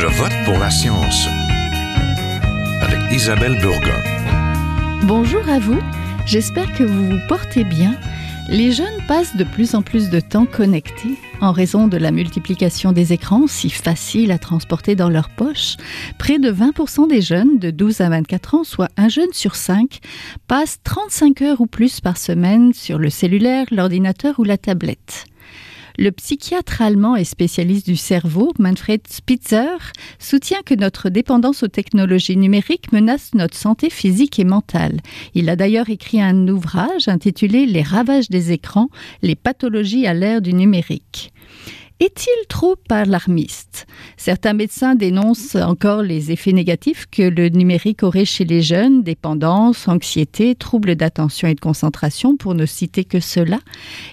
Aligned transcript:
Je 0.00 0.06
vote 0.06 0.32
pour 0.44 0.56
la 0.60 0.70
science 0.70 1.26
avec 2.80 3.00
Isabelle 3.10 3.58
Burgon. 3.60 4.00
Bonjour 5.02 5.42
à 5.48 5.58
vous, 5.58 5.80
j'espère 6.24 6.72
que 6.74 6.84
vous 6.84 7.10
vous 7.10 7.18
portez 7.26 7.64
bien. 7.64 7.96
Les 8.48 8.70
jeunes 8.70 8.86
passent 9.08 9.34
de 9.34 9.42
plus 9.42 9.74
en 9.74 9.82
plus 9.82 10.08
de 10.08 10.20
temps 10.20 10.46
connectés 10.46 11.16
en 11.40 11.50
raison 11.50 11.88
de 11.88 11.96
la 11.96 12.12
multiplication 12.12 12.92
des 12.92 13.12
écrans 13.12 13.48
si 13.48 13.70
faciles 13.70 14.30
à 14.30 14.38
transporter 14.38 14.94
dans 14.94 15.10
leur 15.10 15.30
poche. 15.30 15.74
Près 16.16 16.38
de 16.38 16.52
20% 16.52 17.08
des 17.08 17.20
jeunes 17.20 17.58
de 17.58 17.72
12 17.72 18.00
à 18.00 18.08
24 18.08 18.54
ans, 18.54 18.64
soit 18.64 18.90
un 18.96 19.08
jeune 19.08 19.32
sur 19.32 19.56
cinq, 19.56 19.98
passent 20.46 20.78
35 20.84 21.42
heures 21.42 21.60
ou 21.60 21.66
plus 21.66 22.00
par 22.00 22.18
semaine 22.18 22.72
sur 22.72 22.98
le 22.98 23.10
cellulaire, 23.10 23.66
l'ordinateur 23.72 24.38
ou 24.38 24.44
la 24.44 24.58
tablette. 24.58 25.27
Le 26.00 26.12
psychiatre 26.12 26.80
allemand 26.80 27.16
et 27.16 27.24
spécialiste 27.24 27.84
du 27.84 27.96
cerveau, 27.96 28.52
Manfred 28.60 29.00
Spitzer, 29.08 29.90
soutient 30.20 30.62
que 30.64 30.76
notre 30.76 31.08
dépendance 31.08 31.64
aux 31.64 31.68
technologies 31.68 32.36
numériques 32.36 32.92
menace 32.92 33.34
notre 33.34 33.56
santé 33.56 33.90
physique 33.90 34.38
et 34.38 34.44
mentale. 34.44 35.00
Il 35.34 35.48
a 35.48 35.56
d'ailleurs 35.56 35.90
écrit 35.90 36.22
un 36.22 36.46
ouvrage 36.46 37.08
intitulé 37.08 37.66
Les 37.66 37.82
ravages 37.82 38.30
des 38.30 38.52
écrans, 38.52 38.90
les 39.22 39.34
pathologies 39.34 40.06
à 40.06 40.14
l'ère 40.14 40.40
du 40.40 40.54
numérique. 40.54 41.32
Est-il 42.00 42.46
trop 42.46 42.76
alarmiste? 42.90 43.88
Certains 44.16 44.52
médecins 44.52 44.94
dénoncent 44.94 45.56
encore 45.56 46.02
les 46.02 46.30
effets 46.30 46.52
négatifs 46.52 47.06
que 47.10 47.22
le 47.22 47.48
numérique 47.48 48.04
aurait 48.04 48.24
chez 48.24 48.44
les 48.44 48.62
jeunes, 48.62 49.02
dépendance, 49.02 49.88
anxiété, 49.88 50.54
troubles 50.54 50.94
d'attention 50.94 51.48
et 51.48 51.56
de 51.56 51.60
concentration, 51.60 52.36
pour 52.36 52.54
ne 52.54 52.66
citer 52.66 53.02
que 53.02 53.18
cela. 53.18 53.58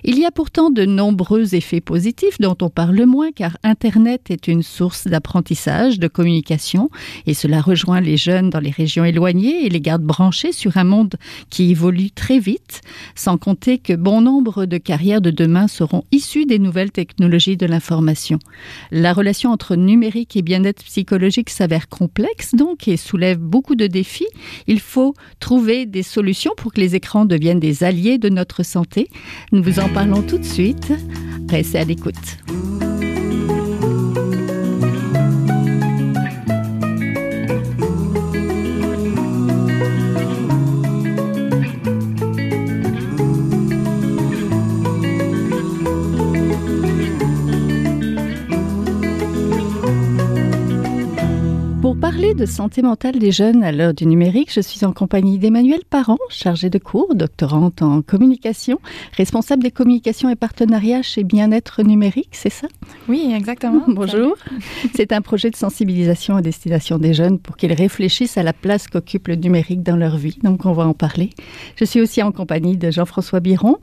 Il 0.04 0.18
y 0.18 0.26
a 0.26 0.32
pourtant 0.32 0.72
de 0.72 0.84
nombreux 0.84 1.54
effets 1.54 1.80
positifs 1.80 2.40
dont 2.40 2.58
on 2.60 2.72
parle 2.72 3.06
moins 3.06 3.32
car 3.32 3.56
Internet 3.62 4.32
est 4.32 4.48
une 4.48 4.64
source 4.64 5.06
d'apprentissage, 5.06 6.00
de 6.00 6.08
communication, 6.08 6.90
et 7.28 7.36
cela 7.36 7.62
rejoint 7.62 8.02
les 8.02 8.18
jeunes 8.18 8.50
dans 8.50 8.60
les 8.60 8.72
régions 8.72 9.06
éloignées 9.06 9.64
et 9.64 9.70
les 9.70 9.82
garde 9.82 10.02
branchés 10.02 10.54
sur 10.54 10.78
un 10.78 10.86
monde 10.86 11.18
qui 11.52 11.70
évolue 11.70 12.10
très 12.10 12.40
vite, 12.40 12.82
sans 13.14 13.38
compter 13.38 13.78
que 13.78 13.94
bon 13.94 14.22
nombre 14.22 14.66
de 14.66 14.80
carrières 14.80 15.22
de 15.22 15.30
demain 15.30 15.68
seront 15.68 16.04
issues 16.12 16.48
des 16.48 16.58
nouvelles 16.58 16.92
technologies 16.92 17.58
de 17.58 17.75
l'information. 17.76 18.40
La 18.92 19.12
relation 19.12 19.52
entre 19.52 19.76
numérique 19.76 20.38
et 20.38 20.42
bien-être 20.42 20.84
psychologique 20.84 21.50
s'avère 21.50 21.90
complexe 21.90 22.56
donc 22.56 22.88
et 22.88 22.96
soulève 22.96 23.38
beaucoup 23.38 23.76
de 23.76 23.88
défis. 23.88 24.28
Il 24.68 24.80
faut 24.80 25.14
trouver 25.40 25.86
des 25.86 26.04
solutions 26.04 26.54
pour 26.56 26.72
que 26.72 26.80
les 26.80 26.96
écrans 26.96 27.26
deviennent 27.26 27.60
des 27.60 27.84
alliés 27.84 28.18
de 28.18 28.30
notre 28.30 28.64
santé. 28.64 29.10
Nous 29.52 29.62
vous 29.62 29.80
en 29.80 29.90
parlons 29.90 30.22
tout 30.22 30.38
de 30.38 30.46
suite. 30.46 30.94
Restez 31.50 31.80
à 31.80 31.84
l'écoute. 31.84 32.38
Parler 52.26 52.40
de 52.40 52.46
santé 52.46 52.82
mentale 52.82 53.20
des 53.20 53.32
jeunes 53.32 53.64
à 53.64 53.72
l'heure 53.72 53.94
du 53.94 54.06
numérique, 54.08 54.52
je 54.52 54.62
suis 54.62 54.84
en 54.84 54.94
compagnie 54.94 55.38
d'Emmanuel 55.38 55.82
Parent, 55.88 56.18
chargée 56.30 56.72
de 56.72 56.80
cours, 56.80 57.14
doctorante 57.14 57.84
en 57.84 58.02
communication, 58.02 58.80
responsable 59.16 59.62
des 59.62 59.70
communications 59.70 60.30
et 60.30 60.36
partenariats 60.36 61.04
chez 61.04 61.24
Bien-être 61.24 61.84
numérique, 61.84 62.30
c'est 62.32 62.52
ça? 62.52 62.68
Oui, 63.08 63.32
exactement. 63.36 63.84
Bonjour. 63.88 64.36
C'est 64.96 65.12
un 65.12 65.22
projet 65.22 65.52
de 65.52 65.56
sensibilisation 65.56 66.36
à 66.36 66.42
destination 66.42 66.98
des 66.98 67.14
jeunes 67.14 67.38
pour 67.38 67.58
qu'ils 67.58 67.74
réfléchissent 67.74 68.38
à 68.38 68.44
la 68.44 68.54
place 68.54 68.88
qu'occupe 68.88 69.28
le 69.28 69.36
numérique 69.36 69.84
dans 69.84 69.98
leur 69.98 70.18
vie. 70.18 70.40
Donc 70.42 70.66
on 70.66 70.74
va 70.74 70.88
en 70.88 70.94
parler. 70.94 71.30
Je 71.76 71.86
suis 71.86 72.02
aussi 72.02 72.24
en 72.24 72.32
compagnie 72.32 72.78
de 72.78 72.90
Jean-François 72.90 73.40
Biron, 73.40 73.78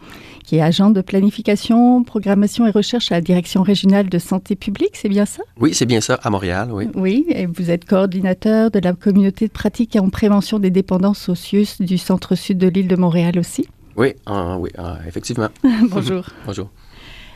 qui 0.45 0.57
est 0.57 0.63
agent 0.63 0.91
de 0.91 1.01
planification, 1.01 2.03
programmation 2.03 2.67
et 2.67 2.71
recherche 2.71 3.13
à 3.13 3.17
la 3.17 3.21
Direction 3.21 3.63
régionale 3.63 4.09
de 4.09 4.19
santé 4.19 4.57
publique, 4.57 4.95
c'est 4.95 5.09
bien 5.09 5.27
ça? 5.27 5.43
Oui, 5.61 5.75
c'est 5.75 5.87
bien 5.87 6.01
ça, 6.01 6.15
à 6.23 6.31
Montréal, 6.31 6.71
oui. 6.73 6.89
Oui, 6.95 7.27
et 7.29 7.47
vous 7.47 7.71
êtes 7.71 7.85
coordinateur 7.85 8.32
de 8.35 8.79
la 8.79 8.93
communauté 8.93 9.47
de 9.47 9.53
pratique 9.53 9.97
en 9.97 10.09
prévention 10.09 10.59
des 10.59 10.71
dépendances 10.71 11.29
au 11.29 11.35
CIUS 11.35 11.81
du 11.81 11.99
centre-sud 11.99 12.59
de 12.59 12.69
l'île 12.69 12.89
de 12.89 12.97
Montréal 12.97 13.39
aussi. 13.39 13.69
Oui, 13.97 14.15
oui 14.59 14.71
effectivement. 15.07 15.49
Bonjour. 15.91 16.27
Bonjour. 16.47 16.71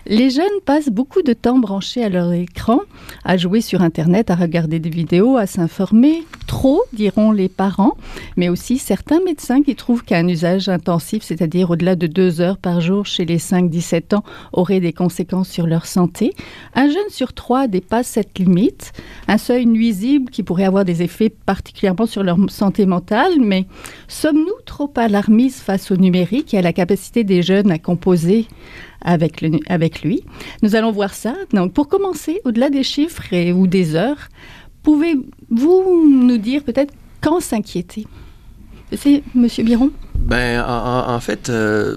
Les 0.09 0.31
jeunes 0.31 0.47
passent 0.65 0.89
beaucoup 0.89 1.23
de 1.23 1.33
temps 1.33 1.59
branchés 1.59 2.05
à 2.05 2.09
leur 2.09 2.33
écran, 2.33 2.79
à 3.25 3.37
jouer 3.37 3.61
sur 3.61 3.83
Internet, 3.83 4.31
à 4.31 4.37
regarder 4.37 4.79
des 4.79 4.89
vidéos, 4.89 5.37
à 5.37 5.49
s'informer. 5.49 6.23
Trop, 6.47 6.85
diront 6.93 7.33
les 7.33 7.49
parents, 7.49 7.97
mais 8.37 8.49
aussi 8.49 8.79
certains 8.79 9.19
médecins 9.25 9.63
qui 9.63 9.75
trouvent 9.75 10.05
qu'un 10.05 10.29
usage 10.29 10.69
intensif, 10.69 11.25
c'est-à-dire 11.25 11.71
au-delà 11.71 11.97
de 11.97 12.07
deux 12.07 12.41
heures 12.41 12.57
par 12.57 12.81
jour 12.81 13.05
chez 13.05 13.25
les 13.25 13.39
5-17 13.39 14.15
ans, 14.15 14.23
aurait 14.53 14.79
des 14.79 14.93
conséquences 14.93 15.49
sur 15.49 15.67
leur 15.67 15.87
santé. 15.87 16.35
Un 16.77 16.89
jeune 16.89 17.09
sur 17.09 17.33
trois 17.33 17.67
dépasse 17.67 18.07
cette 18.07 18.39
limite, 18.39 18.93
un 19.27 19.39
seuil 19.39 19.67
nuisible 19.67 20.31
qui 20.31 20.45
pourrait 20.45 20.67
avoir 20.67 20.85
des 20.85 21.03
effets 21.03 21.31
particulièrement 21.31 22.07
sur 22.07 22.23
leur 22.23 22.39
santé 22.49 22.87
mentale, 22.87 23.41
mais 23.41 23.67
sommes-nous 24.07 24.63
trop 24.67 24.93
alarmistes 24.95 25.63
face 25.63 25.91
au 25.91 25.97
numérique 25.97 26.55
et 26.55 26.59
à 26.59 26.63
la 26.63 26.73
capacité 26.73 27.25
des 27.25 27.43
jeunes 27.43 27.73
à 27.73 27.81
composer? 27.81 28.47
Avec, 29.01 29.41
lui. 30.03 30.23
Nous 30.63 30.75
allons 30.77 30.93
voir 30.93 31.15
ça. 31.15 31.35
Donc, 31.53 31.73
pour 31.73 31.89
commencer, 31.89 32.41
au-delà 32.45 32.71
des 32.71 32.83
chiffres 32.83 33.33
et, 33.33 33.53
ou 33.53 33.67
des 33.67 33.95
heures, 33.95 34.29
pouvez-vous 34.83 36.09
nous 36.09 36.39
dire 36.39 36.63
peut-être 36.63 36.93
quand 37.21 37.41
s'inquiéter? 37.41 38.07
C'est 38.93 39.23
Monsieur 39.35 39.65
Biron 39.65 39.91
Ben, 40.15 40.65
en, 40.65 41.21
fait, 41.21 41.49
euh, 41.49 41.97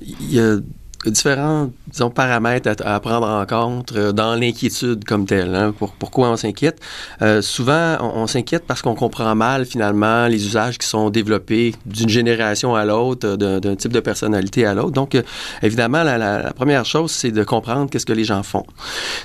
il 0.00 0.34
y 0.34 0.40
a 0.40 0.58
différents 1.06 1.70
disons, 1.92 2.10
paramètres 2.10 2.70
à, 2.84 3.00
prendre 3.00 3.26
en 3.26 3.46
compte 3.46 3.92
euh, 3.92 4.12
dans 4.12 4.34
l'inquiétude 4.34 5.04
comme 5.04 5.26
telle. 5.26 5.54
Hein. 5.54 5.74
Pour, 5.78 5.92
pourquoi 5.92 6.30
on 6.30 6.36
s'inquiète? 6.36 6.80
Euh, 7.20 7.42
souvent, 7.42 7.98
on, 8.00 8.26
s'inquiète 8.26 8.64
parce 8.66 8.82
qu'on 8.82 8.94
comprend 8.94 9.34
mal, 9.34 9.66
finalement, 9.66 10.26
les 10.26 10.46
usages 10.46 10.78
qui 10.78 10.86
sont 10.86 11.10
développés 11.10 11.74
d'une 11.86 12.08
génération 12.08 12.74
à 12.74 12.84
l'autre, 12.84 13.36
d'un 13.36 13.76
type 13.76 13.92
de 13.92 14.00
personnalité 14.00 14.64
à 14.64 14.74
l'autre. 14.74 14.92
Donc, 14.92 15.14
euh, 15.14 15.22
évidemment, 15.62 16.02
la, 16.02 16.52
première 16.54 16.84
chose, 16.84 17.10
c'est 17.10 17.30
de 17.30 17.44
comprendre 17.44 17.90
qu'est-ce 17.90 18.06
que 18.06 18.12
les 18.12 18.24
gens 18.24 18.42
font. 18.42 18.64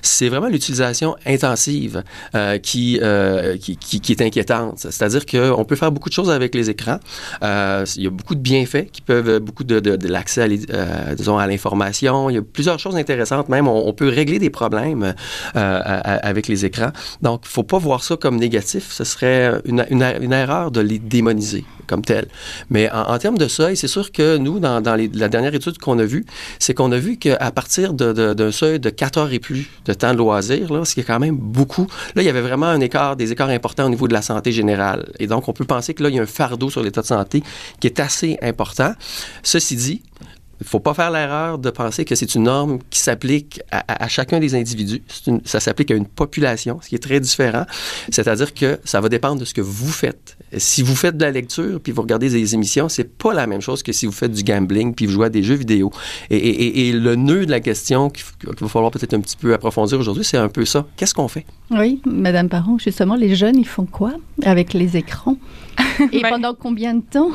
C'est 0.02 0.30
vraiment 0.30 0.48
l'utilisation 0.48 1.16
intensive 1.26 2.04
euh, 2.36 2.58
qui, 2.58 3.00
qui, 3.60 3.78
qui, 3.78 4.12
est 4.12 4.22
inquiétante. 4.22 4.80
C'est-à-dire 4.80 5.26
qu'on 5.26 5.64
peut 5.66 5.76
faire 5.76 5.92
beaucoup 5.92 6.10
de 6.10 6.14
choses 6.14 6.30
avec 6.30 6.54
les 6.54 6.70
écrans. 6.70 7.00
il 7.42 8.04
y 8.04 8.08
a 8.08 8.10
beaucoup 8.10 8.36
de 8.36 8.42
bienfaits 8.42 8.92
qui 8.92 9.02
peuvent, 9.02 9.40
beaucoup 9.40 9.64
de, 9.64 10.08
l'accès 10.08 10.44
à, 10.44 11.16
disons, 11.16 11.38
à 11.38 11.48
l'information. 11.48 12.30
Plusieurs 12.58 12.80
choses 12.80 12.96
intéressantes. 12.96 13.50
Même, 13.50 13.68
on, 13.68 13.94
peut 13.94 14.10
régler 14.10 14.40
des 14.40 14.50
problèmes 14.50 15.14
euh, 15.56 15.82
avec 16.32 16.48
les 16.48 16.66
écrans. 16.66 16.90
Donc, 17.22 17.42
il 17.46 17.50
faut 17.50 17.62
pas 17.62 17.78
voir 17.78 18.04
ça 18.04 18.18
comme 18.18 18.38
négatif. 18.38 18.88
Ce 18.90 19.04
serait 19.04 19.62
une, 19.66 19.86
une, 19.92 20.34
erreur 20.34 20.72
de 20.72 20.82
les 20.82 20.98
démoniser 20.98 21.66
comme 21.86 22.02
tel. 22.02 22.26
Mais 22.72 22.90
en, 22.90 23.16
termes 23.20 23.38
de 23.38 23.48
seuil, 23.48 23.78
c'est 23.78 23.88
sûr 23.88 24.12
que 24.12 24.38
nous, 24.38 24.60
dans, 24.60 24.82
la 24.84 25.30
dernière 25.30 25.54
étude 25.54 25.78
qu'on 25.78 26.00
a 26.00 26.04
vue, 26.04 26.26
c'est 26.58 26.74
qu'on 26.74 26.92
a 26.92 26.98
vu 26.98 27.18
qu'à 27.18 27.52
partir 27.52 27.94
d'un 27.94 28.52
seuil 28.52 28.80
de 28.80 28.90
4 28.90 29.18
heures 29.20 29.32
et 29.32 29.40
plus 29.40 29.70
de 29.86 29.94
temps 29.94 30.14
de 30.14 30.18
loisir, 30.18 30.74
là, 30.74 30.84
ce 30.84 30.96
qui 30.96 31.02
est 31.02 31.10
quand 31.12 31.20
même 31.20 31.38
beaucoup, 31.38 31.86
là, 32.16 32.24
il 32.24 32.26
y 32.26 32.30
avait 32.30 32.42
vraiment 32.42 32.66
un 32.66 32.80
écart, 32.80 33.16
des 33.18 33.32
écarts 33.32 33.50
importants 33.50 33.86
au 33.86 33.90
niveau 33.90 34.08
de 34.08 34.14
la 34.14 34.24
santé 34.24 34.52
générale. 34.52 35.06
Et 35.20 35.28
donc, 35.28 35.48
on 35.48 35.54
peut 35.54 35.66
penser 35.66 35.94
que 35.94 36.02
là, 36.02 36.10
il 36.10 36.16
y 36.16 36.20
a 36.20 36.24
un 36.24 36.26
fardeau 36.26 36.72
sur 36.72 36.82
l'état 36.82 37.02
de 37.02 37.06
santé 37.06 37.44
qui 37.80 37.86
est 37.86 38.00
assez 38.00 38.40
important. 38.42 38.94
Ceci 39.44 39.76
dit, 39.76 40.02
il 40.60 40.64
ne 40.64 40.68
faut 40.68 40.80
pas 40.80 40.96
faire 40.96 41.12
l'erreur 41.12 41.60
de 41.60 41.70
penser 41.70 42.04
que 42.04 42.16
c'est 42.16 42.34
une 42.34 42.44
norme 42.44 42.80
qui 42.90 43.00
s'applique 43.00 43.62
à, 43.72 44.08
chacun 44.08 44.40
des 44.40 44.56
individus. 44.56 45.04
ça 45.46 45.60
s'applique 45.60 45.92
à 45.92 45.96
une 45.96 46.08
population, 46.08 46.80
ce 46.82 46.90
qui 46.90 46.96
est 46.96 47.00
très 47.00 47.20
différent. 47.20 47.66
C'est-à-dire 48.10 48.54
que 48.56 48.80
ça 48.84 49.00
va 49.00 49.10
dépendre 49.10 49.40
de 49.40 49.46
ce 49.46 49.54
que 49.54 49.62
vous 49.62 49.92
faites. 49.92 50.36
Si 50.58 50.82
vous 50.82 50.96
faites 50.96 51.16
de 51.16 51.24
la 51.24 51.32
lecture 51.32 51.80
puis 51.80 51.92
vous 51.92 52.02
regardez 52.02 52.30
des 52.30 52.56
émissions, 52.56 52.90
c'est 52.90 53.18
pas 53.18 53.34
la 53.34 53.46
même 53.46 53.62
chose 53.62 53.84
que 53.84 53.92
si 53.92 54.08
vous 54.08 54.12
faites 54.12 54.32
du 54.32 54.44
gambling 54.44 54.96
puis 54.96 55.06
vous 55.06 55.12
jouez 55.12 55.28
à 55.28 55.30
des 55.30 55.44
jeux 55.44 55.56
vidéo. 55.56 55.92
Et, 56.32 56.92
le 56.92 57.16
nœud 57.16 57.46
de 57.46 57.52
la 57.52 57.60
question 57.60 58.10
qu'il 58.10 58.24
va 58.44 58.68
falloir 58.68 58.92
peut-être 58.92 59.14
un 59.14 59.20
petit 59.20 59.38
peu 59.38 59.54
approfondir 59.54 60.00
aujourd'hui, 60.00 60.24
c'est 60.24 60.38
un 60.38 60.50
peu 60.50 60.66
ça. 60.66 60.88
Qu'est-ce 60.96 61.14
qu'on 61.14 61.28
fait? 61.28 61.46
Oui, 61.70 62.02
Madame 62.06 62.50
Parent, 62.50 62.78
justement, 62.80 63.16
les 63.16 63.36
jeunes, 63.36 63.58
ils 63.58 63.68
font 63.68 63.86
quoi 63.86 64.14
avec 64.44 64.74
les 64.74 64.98
écrans? 64.98 65.38
Et 66.12 66.22
ben 66.22 66.30
pendant 66.30 66.54
combien 66.56 66.96
de 66.96 67.02
temps? 67.02 67.32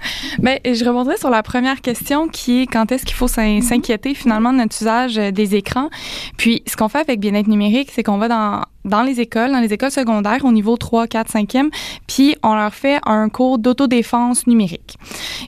Bien, 0.38 0.56
je 0.64 0.84
rebondirai 0.84 1.16
sur 1.16 1.30
la 1.30 1.42
première 1.42 1.80
question 1.80 2.28
qui 2.28 2.62
est 2.62 2.66
quand 2.66 2.92
est-ce 2.92 3.04
qu'il 3.04 3.14
faut 3.14 3.28
s'inquiéter 3.28 4.14
finalement 4.14 4.52
de 4.52 4.58
notre 4.58 4.76
usage 4.80 5.18
euh, 5.18 5.30
des 5.30 5.54
écrans? 5.54 5.88
Puis, 6.36 6.62
ce 6.66 6.76
qu'on 6.76 6.88
fait 6.88 7.00
avec 7.00 7.20
Bien-être 7.20 7.48
numérique, 7.48 7.90
c'est 7.92 8.02
qu'on 8.02 8.18
va 8.18 8.28
dans, 8.28 8.62
dans 8.84 9.02
les 9.02 9.20
écoles, 9.20 9.52
dans 9.52 9.60
les 9.60 9.72
écoles 9.72 9.90
secondaires 9.90 10.44
au 10.44 10.52
niveau 10.52 10.76
3, 10.76 11.06
4, 11.06 11.32
5e, 11.32 11.70
puis 12.06 12.36
on 12.42 12.54
leur 12.54 12.74
fait 12.74 13.00
un 13.06 13.28
cours 13.28 13.58
d'autodéfense 13.58 14.46
numérique. 14.46 14.96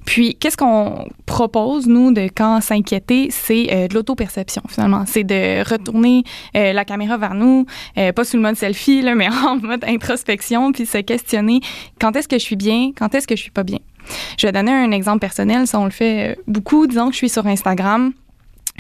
Puis, 0.05 0.35
qu'est-ce 0.35 0.57
qu'on 0.57 1.07
propose, 1.27 1.87
nous, 1.87 2.13
de 2.13 2.29
quand 2.35 2.61
s'inquiéter, 2.61 3.29
c'est 3.31 3.69
euh, 3.71 3.89
de 3.89 3.95
l'autoperception, 3.95 4.63
finalement. 4.69 5.05
C'est 5.07 5.25
de 5.25 5.69
retourner 5.69 6.25
euh, 6.57 6.73
la 6.73 6.85
caméra 6.85 7.17
vers 7.17 7.35
nous, 7.35 7.67
pas 7.95 8.25
sous 8.25 8.37
le 8.37 8.43
mode 8.43 8.57
selfie, 8.57 9.03
là, 9.03 9.15
mais 9.19 9.29
en 9.29 9.57
mode 9.57 9.85
introspection, 9.85 10.73
puis 10.73 10.87
se 10.87 10.99
questionner 10.99 11.61
quand 12.01 12.17
est-ce 12.17 12.29
que 12.29 12.39
je 12.39 12.45
suis 12.45 12.57
bien, 12.57 12.93
quand 12.97 13.15
est-ce 13.15 13.27
que 13.27 13.37
je 13.37 13.43
suis 13.43 13.51
pas 13.51 13.65
bien. 13.65 13.79
Je 14.39 14.47
vais 14.47 14.53
donner 14.53 14.73
un 14.73 14.91
exemple 14.91 15.21
personnel. 15.21 15.67
Ça, 15.67 15.79
on 15.79 15.85
le 15.85 15.91
fait 15.91 16.31
euh, 16.31 16.43
beaucoup. 16.47 16.87
Disons 16.87 17.07
que 17.07 17.13
je 17.13 17.19
suis 17.19 17.29
sur 17.29 17.47
Instagram. 17.47 18.13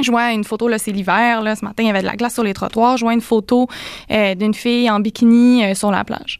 Je 0.00 0.10
vois 0.10 0.32
une 0.32 0.44
photo, 0.44 0.68
là, 0.68 0.78
c'est 0.78 0.92
l'hiver, 0.92 1.42
là, 1.42 1.56
ce 1.56 1.64
matin, 1.64 1.82
il 1.82 1.86
y 1.86 1.90
avait 1.90 2.02
de 2.02 2.06
la 2.06 2.14
glace 2.14 2.34
sur 2.34 2.44
les 2.44 2.54
trottoirs. 2.54 2.96
Je 2.96 3.04
vois 3.04 3.14
une 3.14 3.20
photo 3.20 3.66
euh, 4.12 4.34
d'une 4.36 4.54
fille 4.54 4.88
en 4.88 5.00
bikini 5.00 5.64
euh, 5.64 5.74
sur 5.74 5.90
la 5.90 6.04
plage. 6.04 6.38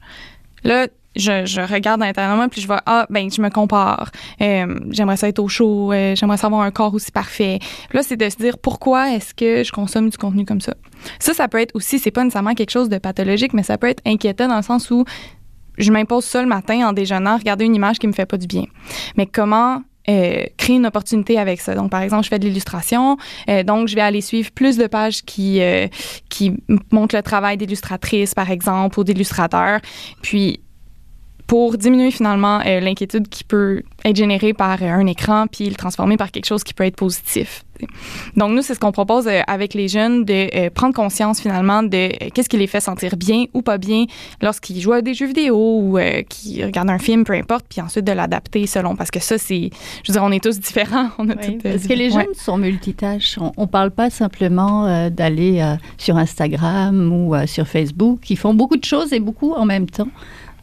Là, 0.63 0.87
je, 1.17 1.47
je, 1.47 1.61
regarde 1.61 2.01
intérieurement 2.03 2.49
puis 2.49 2.61
je 2.61 2.67
vois 2.67 2.81
ah 2.87 3.07
ben 3.11 3.29
je 3.29 3.41
me 3.43 3.49
compare 3.49 4.13
j'aimerais 4.39 5.17
ça 5.17 5.27
être 5.27 5.41
au 5.41 5.49
chaud 5.49 5.91
j'aimerais 6.15 6.37
ça 6.37 6.47
avoir 6.47 6.61
un 6.61 6.71
corps 6.71 6.95
aussi 6.95 7.11
parfait 7.11 7.59
là 7.93 8.03
c'est 8.05 8.17
de 8.17 8.29
se 8.29 8.37
dire 8.37 8.57
pourquoi 8.59 9.11
est-ce 9.11 9.35
que 9.35 9.65
je 9.65 9.73
consomme 9.73 10.11
du 10.11 10.19
contenu 10.19 10.45
comme 10.45 10.61
ça? 10.61 10.75
Ça 11.19 11.35
ça 11.35 11.49
peut 11.49 11.59
être 11.61 11.75
aussi 11.75 11.99
c'est 11.99 12.13
pas 12.13 12.23
nécessairement 12.23 12.55
quelque 12.55 12.71
chose 12.71 12.89
de 12.89 12.99
pathologique 12.99 13.53
mais 13.53 13.65
ça 13.65 13.79
peut 13.79 13.89
être 13.89 14.03
inquiétant 14.07 14.47
dans 14.47 14.59
le 14.59 14.63
sens 14.63 14.91
où 14.93 15.05
je 15.79 15.93
m'impose 15.93 16.25
ça 16.25 16.43
le 16.43 16.49
matin 16.49 16.89
en 16.89 16.93
déjeunant, 16.93 17.37
regarder 17.39 17.65
une 17.65 17.75
image 17.75 17.99
qui 17.99 18.07
me 18.07 18.13
fait 18.13 18.27
pas 18.27 18.37
du 18.37 18.47
bien. 18.47 18.65
Mais 19.17 19.27
comment 19.27 19.83
euh, 20.09 20.45
créer 20.57 20.77
une 20.77 20.87
opportunité 20.87 21.39
avec 21.39 21.61
ça? 21.61 21.75
Donc, 21.75 21.91
par 21.91 22.01
exemple, 22.03 22.25
je 22.25 22.29
fais 22.29 22.39
de 22.39 22.47
l'illustration, 22.47 23.17
euh, 23.49 23.63
donc 23.63 23.89
je 23.89 23.95
vais 23.95 24.01
aller 24.01 24.21
suivre 24.21 24.51
plus 24.53 24.77
de 24.77 24.87
pages 24.87 25.23
qui 25.23 25.61
euh, 25.61 25.87
qui 26.29 26.55
montrent 26.91 27.17
le 27.17 27.23
travail 27.23 27.57
d'illustratrice, 27.57 28.35
par 28.35 28.51
exemple, 28.51 28.99
ou 28.99 29.05
d'illustrateur. 29.05 29.81
Puis 30.23 30.61
pour 31.49 31.79
diminuer 31.79 32.11
finalement 32.11 32.61
euh, 32.65 32.79
l'inquiétude 32.79 33.27
qui 33.27 33.43
peut 33.43 33.83
être 34.05 34.17
générée 34.17 34.53
par 34.53 34.83
euh, 34.83 34.87
un 34.87 35.07
écran 35.07 35.47
puis 35.51 35.69
le 35.69 35.75
transformer 35.75 36.19
par 36.19 36.31
quelque 36.31 36.45
chose 36.45 36.63
qui 36.63 36.75
peut 36.75 36.85
être 36.85 36.97
positif. 36.97 37.65
Donc 38.37 38.51
nous, 38.51 38.61
c'est 38.61 38.75
ce 38.75 38.81
qu'on 38.81 38.93
propose 38.93 39.29
euh, 39.29 39.41
avec 39.47 39.73
les 39.73 39.89
jeunes 39.89 40.25
de 40.25 40.69
prendre 40.71 40.95
conscience 40.95 41.41
finalement 41.41 41.83
de 41.83 42.11
qu'est-ce 42.31 42.49
qui 42.51 42.59
les 42.59 42.67
fait 42.67 42.81
sentir 42.81 43.17
bien 43.17 43.45
ou 43.55 43.63
pas 43.63 43.79
bien 43.79 44.05
lorsqu'ils 44.43 44.81
jouent 44.81 44.93
à 44.93 45.01
des 45.01 45.15
jeux 45.15 45.27
vidéo 45.27 45.57
ou 45.57 45.99
qu'ils 46.29 46.65
regardent 46.67 46.91
un 46.91 46.99
film, 46.99 47.25
peu 47.25 47.33
importe, 47.33 47.65
puis 47.69 47.81
ensuite 47.81 48.05
de 48.05 48.13
l'adapter 48.13 48.67
selon 48.67 48.95
parce 48.95 49.11
que 49.11 49.21
ça 49.21 49.39
c'est, 49.39 49.71
je 50.03 50.13
veux 50.13 50.13
dire, 50.13 50.23
on 50.25 50.33
est 50.33 50.43
tous 50.43 50.61
différents. 50.61 51.09
On 51.19 51.31
a 51.31 51.37
parce 51.37 51.87
que 51.87 51.95
les 51.95 52.11
jeunes 52.11 52.35
sont 52.35 52.59
multitâches. 52.59 53.39
On, 53.41 53.63
ne 53.63 53.67
parle 53.67 53.93
pas 53.93 54.11
simplement 54.11 55.09
d'aller 55.09 55.65
sur 55.97 56.19
Instagram 56.19 57.11
ou 57.13 57.35
sur 57.47 57.67
Facebook. 57.67 58.29
Ils 58.29 58.37
font 58.37 58.53
beaucoup 58.53 58.77
de 58.77 58.85
choses 58.85 59.13
et 59.13 59.21
beaucoup 59.21 59.53
en 59.55 59.65
même 59.65 59.89
temps. 59.89 60.09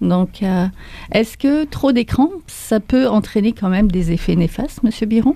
Donc, 0.02 0.44
euh, 0.44 0.66
est-ce 1.12 1.38
que 1.38 1.66
trop 1.66 1.92
d'écran, 1.92 2.30
ça 2.48 2.80
peut 2.80 3.08
entraîner 3.08 3.54
quand 3.54 3.70
même 3.70 3.90
des 3.92 4.12
effets 4.12 4.36
néfastes, 4.36 4.84
Monsieur 4.84 5.06
Biron? 5.06 5.36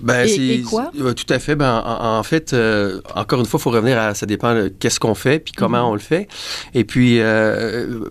Ben, 0.00 0.28
et, 0.28 0.62
quoi? 0.62 0.90
tout 0.92 1.32
à 1.32 1.38
fait. 1.38 1.56
Ben, 1.56 1.82
en, 1.84 2.22
fait, 2.22 2.52
euh, 2.52 3.00
encore 3.14 3.40
une 3.40 3.46
fois, 3.46 3.58
il 3.58 3.62
faut 3.62 3.70
revenir 3.70 3.98
à 3.98 4.14
ça 4.14 4.26
dépend 4.26 4.54
de 4.54 4.68
qu'est-ce 4.68 5.00
qu'on 5.00 5.14
fait 5.14 5.38
puis 5.40 5.52
comment 5.52 5.82
mhm. 5.82 5.90
on 5.90 5.92
le 5.94 6.00
fait. 6.00 6.28
Et 6.74 6.84
puis, 6.84 7.20
euh, 7.20 8.04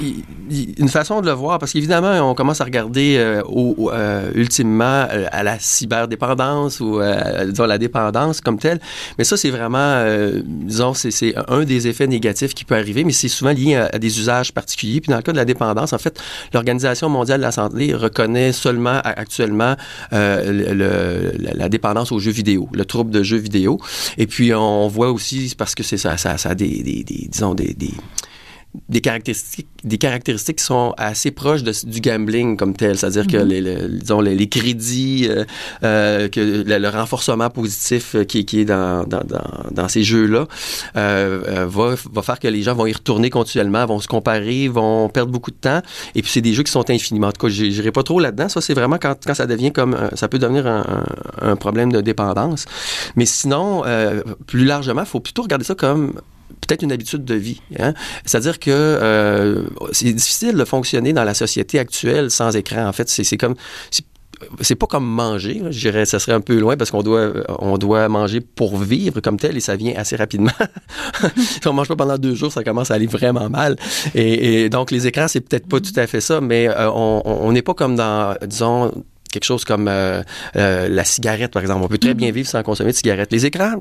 une 0.00 0.88
façon 0.88 1.20
de 1.20 1.26
le 1.26 1.32
voir, 1.32 1.58
parce 1.58 1.72
qu'évidemment, 1.72 2.30
on 2.30 2.34
commence 2.34 2.60
à 2.60 2.64
regarder 2.64 3.16
euh, 3.18 3.42
au, 3.46 3.90
euh, 3.92 4.30
ultimement 4.34 5.06
euh, 5.10 5.26
à 5.30 5.42
la 5.42 5.58
cyberdépendance 5.58 6.80
ou 6.80 7.00
disons 7.46 7.66
la 7.66 7.78
dépendance 7.78 8.40
comme 8.40 8.58
telle. 8.58 8.80
Mais 9.18 9.24
ça, 9.24 9.36
c'est 9.36 9.50
vraiment, 9.50 10.04
disons, 10.44 10.94
c'est 10.94 11.34
un 11.48 11.64
des 11.64 11.88
effets 11.88 12.06
négatifs 12.06 12.54
qui 12.54 12.64
peut 12.64 12.74
arriver, 12.74 13.04
mais 13.04 13.12
c'est 13.12 13.28
souvent 13.28 13.52
lié 13.52 13.76
à, 13.76 13.98
des 13.98 14.18
usages 14.18 14.52
particuliers. 14.52 15.00
Puis 15.00 15.10
dans 15.10 15.16
le 15.16 15.22
cas 15.22 15.32
de 15.32 15.36
la 15.36 15.44
dépendance, 15.44 15.92
en 15.92 15.98
fait, 15.98 16.20
l'Organisation 16.52 17.08
mondiale 17.08 17.40
de 17.40 17.44
la 17.44 17.52
santé 17.52 17.94
reconnaît 17.94 18.52
seulement 18.52 19.00
actuellement 19.04 19.76
le, 20.12 21.32
la, 21.38 21.68
dépendance 21.68 22.12
aux 22.12 22.18
jeux 22.18 22.32
vidéo, 22.32 22.68
le 22.72 22.84
trouble 22.84 23.10
de 23.10 23.22
jeux 23.22 23.38
vidéo. 23.38 23.78
Et 24.18 24.26
puis 24.26 24.54
on 24.54 24.88
voit 24.88 25.10
aussi, 25.10 25.54
parce 25.56 25.74
que 25.74 25.82
c'est 25.82 25.98
ça, 25.98 26.16
ça, 26.16 26.36
ça 26.38 26.50
a 26.50 26.54
des, 26.54 26.82
des, 26.82 27.04
des 27.04 27.28
disons, 27.30 27.54
des, 27.54 27.74
des 27.74 27.92
des 28.88 29.00
caractéristiques, 29.00 29.68
des 29.82 29.98
caractéristiques 29.98 30.58
qui 30.58 30.64
sont 30.64 30.94
assez 30.96 31.32
proches 31.32 31.64
de, 31.64 31.72
du 31.86 32.00
gambling 32.00 32.56
comme 32.56 32.74
tel, 32.74 32.96
c'est-à-dire 32.96 33.26
que 33.26 33.36
mhm. 33.36 33.48
les, 33.48 33.88
disons, 33.98 34.20
les, 34.20 34.48
crédits, 34.48 35.26
euh, 35.28 35.44
euh, 35.82 36.28
que 36.28 36.40
le, 36.40 36.88
renforcement 36.88 37.50
positif 37.50 38.14
euh, 38.14 38.24
qui, 38.24 38.44
qui 38.44 38.60
est 38.60 38.64
dans, 38.64 39.04
dans, 39.04 39.22
dans, 39.70 39.88
ces 39.88 40.04
jeux-là 40.04 40.46
euh, 40.96 41.66
va, 41.68 41.94
va 42.12 42.22
faire 42.22 42.38
que 42.38 42.46
les 42.46 42.62
gens 42.62 42.74
vont 42.74 42.86
y 42.86 42.92
retourner 42.92 43.28
continuellement, 43.28 43.84
vont 43.86 43.98
se 43.98 44.08
comparer, 44.08 44.68
vont 44.68 45.08
perdre 45.08 45.32
beaucoup 45.32 45.50
de 45.50 45.56
temps. 45.56 45.82
Et 46.14 46.22
puis 46.22 46.30
c'est 46.30 46.40
des 46.40 46.52
jeux 46.52 46.62
qui 46.62 46.72
sont 46.72 46.88
infiniment. 46.90 47.28
En 47.28 47.32
tout 47.32 47.46
cas, 47.46 47.52
j'irai 47.52 47.90
pas 47.90 48.04
trop 48.04 48.20
là-dedans. 48.20 48.48
Ça, 48.48 48.60
c'est 48.60 48.74
vraiment 48.74 48.98
quand, 48.98 49.16
quand 49.24 49.34
ça 49.34 49.46
devient 49.46 49.72
comme 49.72 49.96
ça 50.14 50.28
peut 50.28 50.38
devenir 50.38 50.66
un, 50.66 51.04
un, 51.42 51.56
problème 51.56 51.90
de 51.90 52.00
dépendance. 52.00 52.66
Mais 53.16 53.26
sinon, 53.26 53.82
plus 54.46 54.64
largement, 54.64 55.02
il 55.02 55.08
faut 55.08 55.20
plutôt 55.20 55.42
regarder 55.42 55.64
ça 55.64 55.74
comme 55.74 56.14
peut-être 56.70 56.82
une 56.84 56.92
habitude 56.92 57.24
de 57.24 57.34
vie. 57.34 57.60
Hein? 57.80 57.94
C'est-à-dire 58.24 58.60
que 58.60 58.70
euh, 58.70 59.64
c'est 59.90 60.12
difficile 60.12 60.54
de 60.54 60.64
fonctionner 60.64 61.12
dans 61.12 61.24
la 61.24 61.34
société 61.34 61.80
actuelle 61.80 62.30
sans 62.30 62.54
écran. 62.54 62.86
En 62.86 62.92
fait, 62.92 63.08
c'est 63.08 63.36
comme 63.36 63.56
c'est 64.60 64.74
pas 64.74 64.86
comme 64.86 65.04
manger, 65.04 65.60
je 65.68 65.80
dirais, 65.80 66.06
ça 66.06 66.18
serait 66.18 66.32
un 66.32 66.40
peu 66.40 66.58
loin 66.58 66.74
parce 66.76 66.90
qu'on 66.90 67.02
doit, 67.02 67.30
on 67.58 67.76
doit 67.76 68.08
manger 68.08 68.40
pour 68.40 68.78
vivre 68.78 69.20
comme 69.20 69.38
tel 69.38 69.54
et 69.54 69.60
ça 69.60 69.76
vient 69.76 69.92
assez 69.96 70.16
rapidement. 70.16 70.50
si 71.36 71.66
on 71.68 71.74
mange 71.74 71.88
pas 71.88 71.96
pendant 71.96 72.16
deux 72.16 72.34
jours, 72.34 72.50
ça 72.50 72.64
commence 72.64 72.90
à 72.90 72.94
aller 72.94 73.06
vraiment 73.06 73.50
mal. 73.50 73.76
Et, 74.14 74.70
donc 74.70 74.92
les 74.92 75.06
écrans, 75.06 75.28
c'est 75.28 75.42
peut-être 75.42 75.68
pas 75.68 75.80
tout 75.80 75.92
à 75.96 76.06
fait 76.06 76.22
ça, 76.22 76.40
mais 76.40 76.68
euh, 76.68 76.90
on 76.90 77.52
n'est 77.52 77.60
pas 77.60 77.74
comme 77.74 77.96
dans, 77.96 78.34
disons, 78.46 78.92
quelque 79.30 79.44
chose 79.44 79.64
comme 79.64 79.88
euh, 79.88 80.22
euh, 80.56 80.88
la 80.88 81.04
cigarette, 81.04 81.52
par 81.52 81.62
exemple. 81.62 81.84
On 81.84 81.88
peut 81.88 81.98
très 81.98 82.14
bien 82.14 82.30
mm-hmm. 82.30 82.34
vivre 82.34 82.48
sans 82.48 82.62
consommer 82.62 82.92
de 82.92 82.96
cigarette. 82.96 83.32
Les 83.32 83.46
écrans, 83.46 83.74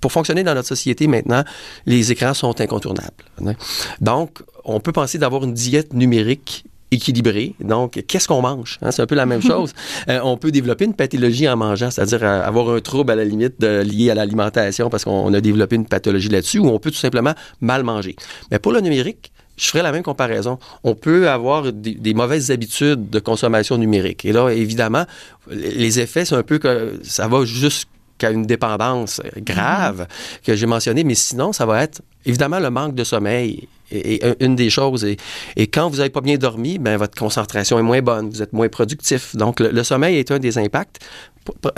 pour 0.00 0.12
fonctionner 0.12 0.42
dans 0.44 0.54
notre 0.54 0.68
société 0.68 1.06
maintenant, 1.06 1.44
les 1.86 2.12
écrans 2.12 2.34
sont 2.34 2.60
incontournables. 2.60 3.10
Hein. 3.44 3.54
Donc, 4.00 4.42
on 4.64 4.80
peut 4.80 4.92
penser 4.92 5.18
d'avoir 5.18 5.44
une 5.44 5.54
diète 5.54 5.92
numérique 5.92 6.64
équilibrée. 6.92 7.54
Donc, 7.60 8.04
qu'est-ce 8.06 8.28
qu'on 8.28 8.42
mange? 8.42 8.78
Hein? 8.82 8.90
C'est 8.90 9.02
un 9.02 9.06
peu 9.06 9.14
la 9.14 9.26
même 9.26 9.42
chose. 9.52 9.72
Euh, 10.08 10.20
on 10.22 10.36
peut 10.36 10.52
développer 10.52 10.84
une 10.84 10.94
pathologie 10.94 11.48
en 11.48 11.56
mangeant, 11.56 11.90
c'est-à-dire 11.90 12.22
avoir 12.22 12.68
un 12.70 12.80
trouble 12.80 13.10
à 13.10 13.16
la 13.16 13.24
limite 13.24 13.60
de, 13.60 13.80
lié 13.80 14.10
à 14.10 14.14
l'alimentation 14.14 14.90
parce 14.90 15.04
qu'on 15.04 15.32
a 15.32 15.40
développé 15.40 15.76
une 15.76 15.86
pathologie 15.86 16.28
là-dessus, 16.28 16.58
ou 16.58 16.68
on 16.68 16.78
peut 16.78 16.90
tout 16.90 16.98
simplement 16.98 17.34
mal 17.60 17.82
manger. 17.82 18.14
Mais 18.50 18.58
pour 18.58 18.72
le 18.72 18.80
numérique, 18.80 19.31
je 19.62 19.68
ferai 19.68 19.82
la 19.82 19.92
même 19.92 20.02
comparaison. 20.02 20.58
On 20.82 20.96
peut 20.96 21.30
avoir 21.30 21.72
des, 21.72 22.14
mauvaises 22.14 22.50
habitudes 22.50 23.10
de 23.10 23.20
consommation 23.20 23.78
numérique. 23.78 24.24
Et 24.24 24.32
là, 24.32 24.48
évidemment, 24.50 25.04
les 25.48 26.00
effets, 26.00 26.24
c'est 26.24 26.34
un 26.34 26.42
peu 26.42 26.58
que 26.58 26.98
ça 27.04 27.28
va 27.28 27.44
jusqu'à 27.44 28.30
une 28.30 28.44
dépendance 28.44 29.20
grave 29.36 30.02
mm-hmm. 30.02 30.46
que 30.46 30.56
j'ai 30.56 30.66
mentionné, 30.66 31.04
mais 31.04 31.14
sinon, 31.14 31.52
ça 31.52 31.64
va 31.64 31.82
être 31.84 32.02
évidemment 32.26 32.60
le 32.60 32.70
manque 32.70 32.94
de 32.94 33.04
sommeil 33.04 33.68
est 33.90 34.24
une 34.40 34.56
des 34.56 34.70
choses. 34.70 35.04
Et, 35.04 35.66
quand 35.66 35.90
vous 35.90 35.98
n'avez 35.98 36.08
pas 36.08 36.22
bien 36.22 36.38
dormi, 36.38 36.78
ben, 36.78 36.96
votre 36.96 37.18
concentration 37.18 37.78
est 37.78 37.82
moins 37.82 38.00
bonne, 38.00 38.30
vous 38.30 38.40
êtes 38.40 38.54
moins 38.54 38.68
productif. 38.68 39.36
Donc, 39.36 39.60
le 39.60 39.82
sommeil 39.82 40.16
est 40.16 40.30
un 40.30 40.38
des 40.38 40.56
impacts 40.56 40.98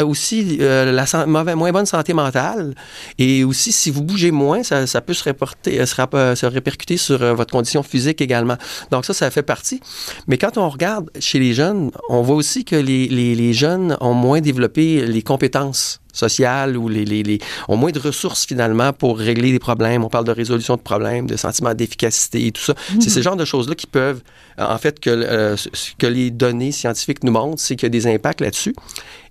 aussi 0.03 0.59
euh, 0.61 0.93
la 0.93 1.27
mauvaise, 1.27 1.57
moins 1.57 1.73
bonne 1.73 1.87
santé 1.87 2.13
mentale 2.13 2.75
et 3.19 3.45
aussi 3.45 3.73
si 3.73 3.91
vous 3.91 4.03
bougez 4.03 4.31
moins, 4.31 4.63
ça, 4.63 5.01
peut 5.01 5.15
se, 5.15 5.25
reporter, 5.25 5.81
euh, 5.81 5.87
se, 5.87 6.47
euh, 6.47 6.49
répercuter 6.49 6.97
sur 6.97 7.35
votre 7.35 7.53
condition 7.53 7.83
physique 7.83 8.21
également. 8.21 8.57
Donc 8.91 9.05
ça, 9.05 9.15
ça 9.15 9.31
fait 9.31 9.43
partie. 9.43 9.81
Mais 10.27 10.39
quand 10.39 10.59
on 10.59 10.69
regarde 10.69 11.11
chez 11.19 11.39
les 11.39 11.55
jeunes, 11.55 11.91
on 12.09 12.23
voit 12.23 12.37
aussi 12.37 12.65
que 12.65 12.77
les, 12.77 13.09
les, 13.09 13.53
jeunes 13.53 13.97
ont 14.01 14.15
moins 14.15 14.41
développé 14.41 15.07
les 15.07 15.23
compétences 15.23 16.01
sociales 16.13 16.77
ou 16.77 16.89
les, 16.89 17.05
les, 17.05 17.39
ont 17.69 17.77
moins 17.77 17.91
de 17.91 17.99
ressources 17.99 18.47
finalement 18.47 18.93
pour 18.93 19.19
régler 19.19 19.53
des 19.53 19.59
problèmes. 19.59 20.05
On 20.05 20.09
parle 20.09 20.25
de 20.25 20.33
résolution 20.35 20.77
de 20.77 20.81
problèmes, 20.81 21.27
de 21.27 21.37
sentiment 21.37 21.75
d'efficacité 21.75 22.47
et 22.47 22.53
tout 22.53 22.63
ça. 22.63 22.75
C'est 23.01 23.11
ce 23.11 23.23
genre 23.23 23.37
de 23.37 23.45
choses-là 23.45 23.75
qui 23.75 23.87
peuvent, 23.87 24.23
en 24.59 24.79
fait, 24.79 25.01
que, 25.01 25.57
ce 25.57 25.95
que 25.99 26.07
les 26.07 26.31
données 26.31 26.73
scientifiques 26.73 27.25
nous 27.25 27.33
montrent, 27.33 27.61
c'est 27.61 27.77
qu'il 27.77 27.87
y 27.87 27.87
a 27.87 27.91
des 27.91 28.07
impacts 28.07 28.41
là-dessus. 28.41 28.75